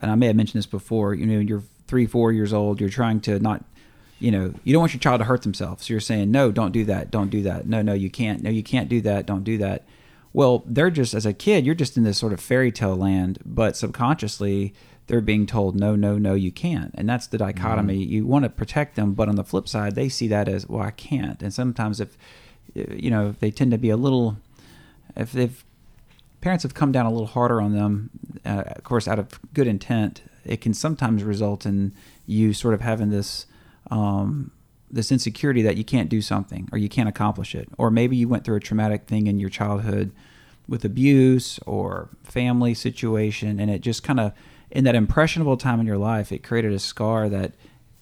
and 0.00 0.10
I 0.10 0.14
may 0.14 0.26
have 0.28 0.36
mentioned 0.36 0.58
this 0.58 0.66
before, 0.66 1.14
you 1.14 1.26
know, 1.26 1.38
you're 1.38 1.62
three, 1.86 2.06
four 2.06 2.32
years 2.32 2.52
old, 2.52 2.80
you're 2.80 2.90
trying 2.90 3.20
to 3.22 3.38
not 3.38 3.64
you 4.20 4.30
know, 4.30 4.54
you 4.64 4.72
don't 4.72 4.80
want 4.80 4.94
your 4.94 5.00
child 5.00 5.18
to 5.18 5.24
hurt 5.24 5.42
themselves. 5.42 5.84
So 5.84 5.92
you're 5.92 6.00
saying, 6.00 6.30
no, 6.30 6.50
don't 6.50 6.72
do 6.72 6.84
that. 6.86 7.10
Don't 7.10 7.28
do 7.28 7.42
that. 7.42 7.66
No, 7.66 7.82
no, 7.82 7.92
you 7.92 8.08
can't. 8.08 8.42
No, 8.42 8.48
you 8.48 8.62
can't 8.62 8.88
do 8.88 9.00
that. 9.02 9.26
Don't 9.26 9.44
do 9.44 9.58
that. 9.58 9.84
Well, 10.32 10.62
they're 10.66 10.90
just, 10.90 11.14
as 11.14 11.26
a 11.26 11.32
kid, 11.34 11.66
you're 11.66 11.74
just 11.74 11.96
in 11.96 12.04
this 12.04 12.18
sort 12.18 12.32
of 12.32 12.40
fairy 12.40 12.72
tale 12.72 12.96
land, 12.96 13.38
but 13.44 13.76
subconsciously, 13.76 14.72
they're 15.06 15.20
being 15.20 15.46
told, 15.46 15.76
no, 15.76 15.94
no, 15.94 16.16
no, 16.16 16.34
you 16.34 16.50
can't. 16.50 16.94
And 16.94 17.08
that's 17.08 17.26
the 17.26 17.38
dichotomy. 17.38 18.02
You 18.02 18.26
want 18.26 18.44
to 18.44 18.48
protect 18.48 18.96
them, 18.96 19.12
but 19.12 19.28
on 19.28 19.36
the 19.36 19.44
flip 19.44 19.68
side, 19.68 19.94
they 19.94 20.08
see 20.08 20.28
that 20.28 20.48
as, 20.48 20.66
well, 20.68 20.82
I 20.82 20.92
can't. 20.92 21.42
And 21.42 21.52
sometimes 21.52 22.00
if, 22.00 22.16
you 22.74 23.10
know, 23.10 23.28
if 23.28 23.40
they 23.40 23.50
tend 23.50 23.70
to 23.72 23.78
be 23.78 23.90
a 23.90 23.96
little, 23.96 24.38
if 25.16 25.32
they've, 25.32 25.62
parents 26.40 26.62
have 26.62 26.74
come 26.74 26.90
down 26.90 27.06
a 27.06 27.10
little 27.10 27.26
harder 27.26 27.60
on 27.60 27.74
them, 27.74 28.10
uh, 28.46 28.64
of 28.66 28.84
course, 28.84 29.06
out 29.06 29.18
of 29.18 29.38
good 29.52 29.66
intent, 29.66 30.22
it 30.44 30.60
can 30.60 30.72
sometimes 30.72 31.22
result 31.22 31.66
in 31.66 31.92
you 32.26 32.54
sort 32.54 32.74
of 32.74 32.80
having 32.80 33.10
this, 33.10 33.46
um, 33.90 34.50
this 34.90 35.12
insecurity 35.12 35.60
that 35.62 35.76
you 35.76 35.84
can't 35.84 36.08
do 36.08 36.22
something 36.22 36.68
or 36.72 36.78
you 36.78 36.88
can't 36.88 37.08
accomplish 37.08 37.54
it, 37.54 37.68
or 37.76 37.90
maybe 37.90 38.16
you 38.16 38.28
went 38.28 38.44
through 38.44 38.56
a 38.56 38.60
traumatic 38.60 39.06
thing 39.06 39.26
in 39.26 39.38
your 39.38 39.50
childhood 39.50 40.12
with 40.66 40.84
abuse 40.84 41.58
or 41.66 42.08
family 42.22 42.72
situation, 42.72 43.60
and 43.60 43.70
it 43.70 43.80
just 43.80 44.02
kind 44.02 44.18
of 44.18 44.32
in 44.74 44.84
that 44.84 44.94
impressionable 44.94 45.56
time 45.56 45.80
in 45.80 45.86
your 45.86 45.96
life, 45.96 46.32
it 46.32 46.42
created 46.42 46.72
a 46.72 46.78
scar 46.78 47.28
that 47.28 47.52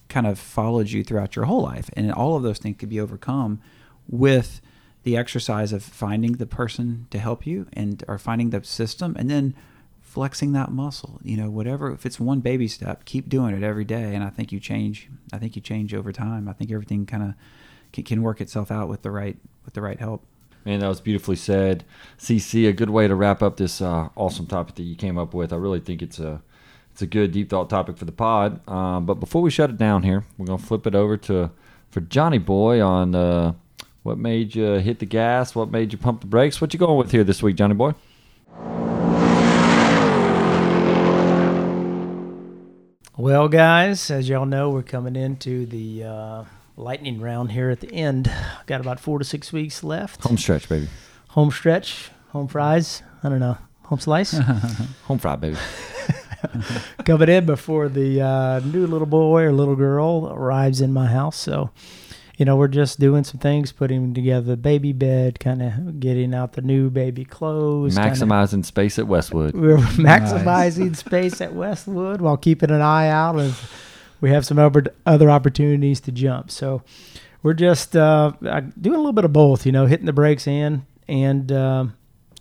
kind 0.09 0.27
of 0.27 0.37
followed 0.39 0.89
you 0.89 1.03
throughout 1.03 1.35
your 1.35 1.45
whole 1.45 1.61
life, 1.61 1.89
and 1.93 2.11
all 2.11 2.35
of 2.35 2.43
those 2.43 2.57
things 2.57 2.77
could 2.77 2.89
be 2.89 2.99
overcome 2.99 3.61
with 4.09 4.59
the 5.03 5.15
exercise 5.15 5.71
of 5.71 5.83
finding 5.83 6.33
the 6.33 6.45
person 6.45 7.07
to 7.11 7.19
help 7.19 7.45
you 7.45 7.67
and 7.73 8.03
or 8.07 8.17
finding 8.17 8.49
the 8.49 8.63
system 8.63 9.15
and 9.17 9.29
then 9.29 9.53
flexing 10.01 10.53
that 10.53 10.71
muscle. 10.71 11.19
You 11.23 11.37
know 11.37 11.49
whatever 11.49 11.91
if 11.91 12.05
it's 12.05 12.19
one 12.19 12.39
baby 12.39 12.67
step 12.67 13.05
keep 13.05 13.29
doing 13.29 13.55
it 13.55 13.63
every 13.63 13.83
day. 13.83 14.15
And 14.15 14.23
i 14.23 14.29
think 14.29 14.51
you 14.51 14.59
change 14.59 15.09
i 15.33 15.37
think 15.37 15.55
you 15.55 15.61
change 15.61 15.93
over 15.93 16.11
time. 16.11 16.47
I 16.47 16.53
think 16.53 16.71
everything 16.71 17.05
kind 17.05 17.23
of 17.23 17.33
can, 17.91 18.03
can 18.05 18.21
work 18.21 18.39
itself 18.39 18.71
out 18.71 18.87
with 18.87 19.01
the 19.01 19.11
right 19.11 19.37
with 19.65 19.73
the 19.73 19.81
right 19.81 19.99
help. 19.99 20.23
Man, 20.65 20.79
that 20.79 20.87
was 20.87 21.01
beautifully 21.01 21.35
said. 21.35 21.83
CC, 22.17 22.69
a 22.69 22.73
good 22.73 22.89
way 22.89 23.09
to 23.09 23.15
wrap 23.15 23.43
up 23.43 23.57
this 23.57 23.81
uh, 23.81 24.07
awesome 24.15 24.47
topic 24.47 24.75
that 24.75 24.83
you 24.83 24.95
came 24.95 25.17
up 25.17 25.33
with. 25.33 25.51
I 25.51 25.57
really 25.57 25.81
think 25.81 26.01
it's 26.01 26.19
a 26.19 26.41
it's 26.93 27.01
a 27.01 27.07
good 27.07 27.31
deep 27.31 27.49
thought 27.49 27.71
topic 27.71 27.97
for 27.97 28.05
the 28.05 28.11
pod. 28.11 28.61
Uh, 28.67 28.99
but 28.99 29.15
before 29.15 29.41
we 29.41 29.49
shut 29.49 29.71
it 29.71 29.77
down 29.77 30.03
here, 30.03 30.23
we're 30.37 30.45
gonna 30.45 30.59
flip 30.59 30.85
it 30.85 30.93
over 30.93 31.17
to 31.17 31.49
for 31.89 32.01
Johnny 32.01 32.37
Boy 32.37 32.81
on 32.81 33.15
uh, 33.15 33.53
what 34.03 34.19
made 34.19 34.53
you 34.53 34.73
hit 34.73 34.99
the 34.99 35.07
gas, 35.07 35.55
what 35.55 35.71
made 35.71 35.91
you 35.91 35.97
pump 35.97 36.21
the 36.21 36.27
brakes. 36.27 36.61
What 36.61 36.71
you 36.71 36.77
going 36.77 36.99
with 36.99 37.11
here 37.11 37.23
this 37.23 37.41
week, 37.41 37.55
Johnny 37.55 37.73
Boy? 37.73 37.95
Well, 43.17 43.47
guys, 43.47 44.11
as 44.11 44.29
y'all 44.29 44.45
know, 44.45 44.69
we're 44.69 44.83
coming 44.83 45.15
into 45.15 45.65
the 45.65 46.03
uh, 46.03 46.43
lightning 46.77 47.19
round 47.19 47.53
here 47.53 47.71
at 47.71 47.79
the 47.79 47.91
end. 47.91 48.31
Got 48.67 48.81
about 48.81 48.99
four 48.99 49.17
to 49.17 49.25
six 49.25 49.51
weeks 49.51 49.83
left. 49.83 50.21
Home 50.25 50.37
stretch, 50.37 50.69
baby. 50.69 50.89
Home 51.29 51.49
stretch, 51.49 52.11
home 52.29 52.47
fries. 52.47 53.01
I 53.23 53.29
don't 53.29 53.39
know, 53.39 53.57
home 53.85 53.99
slice. 53.99 54.37
Home 55.05 55.17
fry, 55.17 55.35
baby. 55.37 55.57
coming 57.05 57.29
in 57.29 57.45
before 57.45 57.89
the 57.89 58.21
uh, 58.21 58.59
new 58.61 58.85
little 58.87 59.07
boy 59.07 59.43
or 59.43 59.51
little 59.51 59.75
girl 59.75 60.31
arrives 60.33 60.81
in 60.81 60.91
my 60.93 61.07
house. 61.07 61.35
So, 61.37 61.69
you 62.37 62.45
know, 62.45 62.55
we're 62.55 62.67
just 62.67 62.99
doing 62.99 63.23
some 63.23 63.39
things, 63.39 63.71
putting 63.71 64.13
together 64.13 64.47
the 64.47 64.57
baby 64.57 64.91
bed, 64.93 65.39
kind 65.39 65.61
of 65.61 65.99
getting 65.99 66.33
out 66.33 66.53
the 66.53 66.61
new 66.61 66.89
baby 66.89 67.23
clothes. 67.25 67.95
kinda- 67.97 68.09
Maximizing 68.11 68.65
space 68.65 68.97
at 68.99 69.07
Westwood. 69.07 69.55
we're 69.55 69.77
maximizing 69.77 70.95
space 70.95 71.41
at 71.41 71.53
Westwood 71.53 72.21
while 72.21 72.37
keeping 72.37 72.71
an 72.71 72.81
eye 72.81 73.07
out 73.09 73.39
as 73.39 73.59
we 74.21 74.29
have 74.29 74.45
some 74.45 74.57
other 74.57 74.83
other 75.05 75.29
opportunities 75.29 75.99
to 76.01 76.11
jump. 76.11 76.49
So 76.49 76.81
we're 77.43 77.53
just 77.53 77.95
uh, 77.95 78.31
uh, 78.45 78.61
doing 78.79 78.95
a 78.95 78.99
little 78.99 79.13
bit 79.13 79.25
of 79.25 79.33
both, 79.33 79.65
you 79.65 79.71
know, 79.71 79.85
hitting 79.85 80.05
the 80.05 80.13
brakes 80.13 80.47
in 80.47 80.85
and 81.09 81.51
um, 81.51 81.93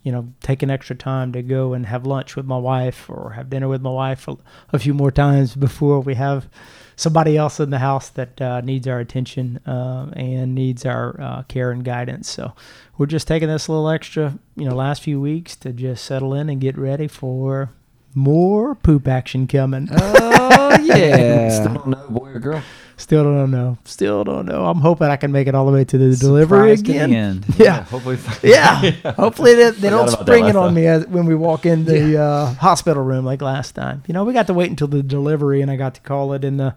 you 0.03 0.13
know 0.13 0.33
taking 0.41 0.71
extra 0.71 0.97
time 0.97 1.33
to 1.33 1.43
go 1.43 1.73
and 1.73 1.87
have 1.87 2.07
lunch 2.07 2.37
with 2.37 2.47
my 2.47 2.57
wife 2.57 3.09
or 3.09 3.33
have 3.33 3.51
dinner 3.51 3.69
with 3.69 3.83
my 3.83 3.91
wife 3.91 4.27
a, 4.29 4.37
a 4.73 4.79
few 4.79 4.95
more 4.95 5.11
times 5.11 5.55
before 5.55 6.01
we 6.01 6.15
have 6.15 6.49
somebody 6.97 7.37
else 7.37 7.59
in 7.61 7.71
the 7.71 7.79
house 7.79 8.09
that 8.11 8.41
uh, 8.41 8.61
needs 8.61 8.87
our 8.87 9.01
attention 9.01 9.59
uh, 9.67 10.11
and 10.15 10.55
needs 10.55 10.85
our 10.85 11.21
uh, 11.21 11.43
care 11.45 11.71
and 11.71 11.85
guidance. 11.85 12.31
So 12.31 12.53
we're 12.97 13.07
just 13.07 13.27
taking 13.27 13.49
this 13.49 13.69
little 13.69 13.89
extra, 13.89 14.39
you 14.57 14.69
know, 14.69 14.75
last 14.75 15.03
few 15.03 15.21
weeks 15.21 15.57
to 15.57 15.73
just 15.73 16.05
settle 16.05 16.35
in 16.35 16.49
and 16.49 16.61
get 16.61 16.79
ready 16.79 17.09
for 17.09 17.71
more 18.15 18.75
poop 18.75 19.09
action 19.09 19.47
coming. 19.47 19.89
oh 19.91 20.75
Still 20.83 20.97
yeah 20.97 21.65
don't 21.65 21.87
know, 21.87 22.07
boy 22.09 22.31
or 22.31 22.39
girl. 22.39 22.63
Still 23.03 23.25
don't 23.25 23.51
know. 23.51 23.79
Still 23.85 24.23
don't 24.23 24.47
know. 24.47 24.65
I'm 24.65 24.79
hoping 24.79 25.09
I 25.09 25.17
can 25.17 25.33
make 25.33 25.49
it 25.49 25.57
all 25.57 25.67
the 25.67 25.73
way 25.73 25.85
to 25.85 25.99
the 25.99 26.15
delivery 26.17 26.77
Surprise 26.77 26.83
to 26.83 26.93
the 26.93 26.99
again. 26.99 27.13
end. 27.13 27.45
Yeah. 27.59 27.83
hopefully. 27.91 28.17
Yeah. 28.45 28.91
Hopefully 29.17 29.55
they, 29.57 29.71
they 29.71 29.91
don't 29.91 30.09
about 30.09 30.21
spring 30.21 30.45
it 30.47 30.55
on 30.55 30.67
time. 30.69 30.75
me 30.75 30.87
as, 30.87 31.07
when 31.09 31.27
we 31.27 31.35
walk 31.35 31.67
in 31.67 31.85
the 31.85 32.17
uh, 32.23 32.55
hospital 32.55 33.03
room 33.03 33.25
like 33.25 33.43
last 33.43 33.73
time. 33.73 34.05
You 34.07 34.15
know, 34.15 34.23
we 34.23 34.33
got 34.33 34.47
to 34.47 34.55
wait 34.55 34.71
until 34.71 34.87
the 34.87 35.03
delivery, 35.03 35.61
and 35.63 35.69
I 35.71 35.75
got 35.75 35.95
to 35.97 36.01
call 36.01 36.33
it 36.33 36.45
in 36.45 36.59
the 36.59 36.77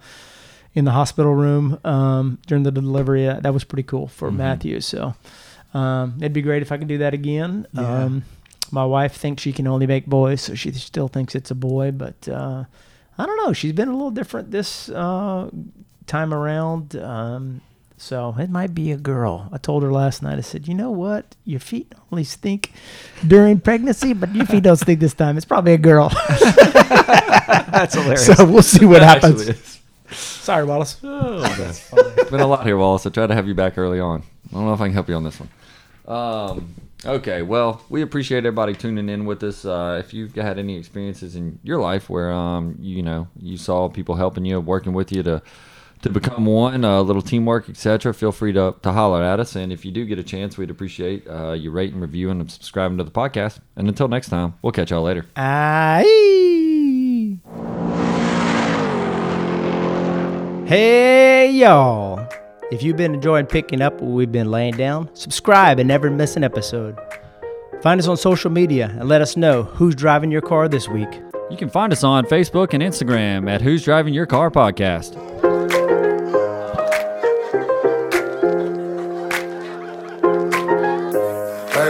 in 0.73 0.83
the 0.85 0.91
hospital 0.91 1.35
room 1.35 1.79
um, 1.85 2.39
during 2.47 2.63
the 2.63 2.71
delivery. 2.71 3.27
Uh, 3.29 3.39
that 3.41 3.53
was 3.53 3.63
pretty 3.63 3.83
cool 3.83 4.07
for 4.07 4.31
Mhm. 4.31 4.37
Matthew. 4.37 4.81
So 4.81 5.13
um, 5.75 6.15
it'd 6.17 6.33
be 6.33 6.41
great 6.41 6.63
if 6.63 6.71
I 6.71 6.77
could 6.77 6.87
do 6.87 6.97
that 6.97 7.13
again. 7.13 7.67
Yeah. 7.71 8.03
Um, 8.05 8.23
my 8.71 8.83
wife 8.83 9.13
thinks 9.15 9.43
she 9.43 9.53
can 9.53 9.67
only 9.67 9.85
make 9.85 10.07
boys, 10.07 10.41
so 10.41 10.55
she 10.55 10.71
still 10.71 11.07
thinks 11.07 11.35
it's 11.35 11.51
a 11.51 11.55
boy. 11.55 11.91
But 11.91 12.27
uh, 12.27 12.63
I 13.15 13.25
don't 13.27 13.37
know. 13.45 13.53
She's 13.53 13.73
been 13.73 13.89
a 13.89 13.93
little 13.93 14.09
different 14.11 14.49
this 14.49 14.89
uh, 14.89 15.49
time 16.07 16.33
around. 16.33 16.95
Um, 16.95 17.61
so 17.97 18.35
it 18.37 18.49
might 18.49 18.75
be 18.75 18.91
a 18.91 18.97
girl. 18.97 19.49
I 19.51 19.57
told 19.57 19.83
her 19.83 19.91
last 19.91 20.21
night. 20.21 20.37
I 20.37 20.41
said, 20.41 20.67
you 20.67 20.73
know 20.73 20.91
what? 20.91 21.35
Your 21.45 21.59
feet 21.59 21.93
only 22.11 22.23
stink 22.23 22.73
during 23.25 23.59
pregnancy, 23.59 24.13
but 24.13 24.35
your 24.35 24.45
feet 24.45 24.63
don't 24.63 24.75
stink 24.75 24.99
this 24.99 25.13
time. 25.13 25.37
It's 25.37 25.45
probably 25.45 25.73
a 25.73 25.77
girl. 25.77 26.09
that's 27.75 27.93
hilarious 27.95 28.25
so 28.25 28.45
we'll 28.45 28.61
see 28.61 28.85
what 28.85 28.99
That 28.99 29.23
happens. 29.23 29.81
Sorry, 30.11 30.65
Wallace. 30.65 30.99
It's 31.01 32.29
been 32.29 32.41
a 32.41 32.47
lot 32.47 32.65
here, 32.65 32.77
Wallace. 32.77 33.05
I 33.05 33.09
tried 33.09 33.27
to 33.27 33.35
have 33.35 33.47
you 33.47 33.55
back 33.55 33.77
early 33.77 33.99
on. 33.99 34.23
I 34.49 34.53
don't 34.53 34.65
know 34.65 34.73
if 34.73 34.81
I 34.81 34.85
can 34.85 34.93
help 34.93 35.09
you 35.09 35.15
on 35.15 35.23
this 35.23 35.39
one. 35.39 35.49
Um, 36.07 36.75
okay, 37.03 37.41
well, 37.41 37.81
we 37.89 38.01
appreciate 38.01 38.39
everybody 38.39 38.73
tuning 38.73 39.09
in 39.09 39.25
with 39.25 39.41
us. 39.41 39.65
Uh, 39.65 40.01
if 40.03 40.13
you've 40.13 40.35
had 40.35 40.59
any 40.59 40.77
experiences 40.77 41.35
in 41.35 41.59
your 41.63 41.79
life 41.79 42.09
where 42.09 42.31
um, 42.31 42.77
you 42.79 43.01
know 43.01 43.27
you 43.39 43.57
saw 43.57 43.89
people 43.89 44.15
helping 44.15 44.45
you, 44.45 44.59
working 44.59 44.93
with 44.93 45.11
you 45.11 45.23
to 45.23 45.41
to 46.01 46.09
become 46.09 46.45
one, 46.45 46.83
a 46.83 47.01
little 47.01 47.21
teamwork, 47.21 47.69
etc., 47.69 48.13
feel 48.13 48.31
free 48.31 48.53
to, 48.53 48.75
to 48.81 48.91
holler 48.91 49.23
at 49.23 49.39
us. 49.39 49.55
And 49.55 49.71
if 49.73 49.85
you 49.85 49.91
do 49.91 50.05
get 50.05 50.19
a 50.19 50.23
chance, 50.23 50.57
we'd 50.57 50.69
appreciate 50.69 51.27
uh, 51.27 51.53
you 51.53 51.71
rating, 51.71 51.99
reviewing, 51.99 52.39
and 52.39 52.51
subscribing 52.51 52.97
to 52.99 53.03
the 53.03 53.11
podcast. 53.11 53.59
And 53.75 53.87
until 53.87 54.07
next 54.07 54.29
time, 54.29 54.53
we'll 54.61 54.71
catch 54.71 54.91
y'all 54.91 55.03
later. 55.03 55.25
Aye. 55.35 56.03
Hey, 60.67 61.51
y'all. 61.51 62.27
If 62.71 62.81
you've 62.81 62.97
been 62.97 63.13
enjoying 63.13 63.45
picking 63.45 63.81
up 63.81 64.01
what 64.01 64.11
we've 64.11 64.31
been 64.31 64.49
laying 64.49 64.75
down, 64.75 65.09
subscribe 65.13 65.79
and 65.79 65.87
never 65.87 66.09
miss 66.09 66.35
an 66.35 66.43
episode. 66.43 66.97
Find 67.81 67.99
us 67.99 68.07
on 68.07 68.17
social 68.17 68.49
media 68.49 68.95
and 68.99 69.07
let 69.07 69.21
us 69.21 69.37
know 69.37 69.63
who's 69.63 69.93
driving 69.93 70.31
your 70.31 70.41
car 70.41 70.67
this 70.67 70.87
week. 70.89 71.21
You 71.51 71.57
can 71.57 71.69
find 71.69 71.93
us 71.93 72.03
on 72.03 72.25
Facebook 72.25 72.73
and 72.73 72.81
Instagram 72.81 73.47
at 73.47 73.61
Who's 73.61 73.83
Driving 73.83 74.15
Your 74.15 74.25
Car 74.25 74.49
Podcast. 74.49 75.13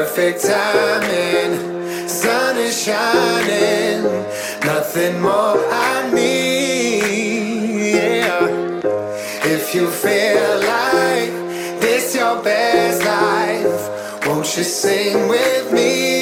Perfect 0.05 0.45
timing, 0.45 2.07
sun 2.07 2.57
is 2.57 2.83
shining, 2.85 4.03
nothing 4.63 5.19
more 5.19 5.57
I 5.57 6.11
need. 6.13 7.95
Yeah. 7.95 8.45
If 9.43 9.73
you 9.73 9.89
feel 9.89 10.59
like 10.59 11.33
this 11.81 12.15
your 12.15 12.41
best 12.43 13.03
life, 13.03 14.27
won't 14.27 14.55
you 14.55 14.63
sing 14.63 15.27
with 15.27 15.73
me? 15.73 16.14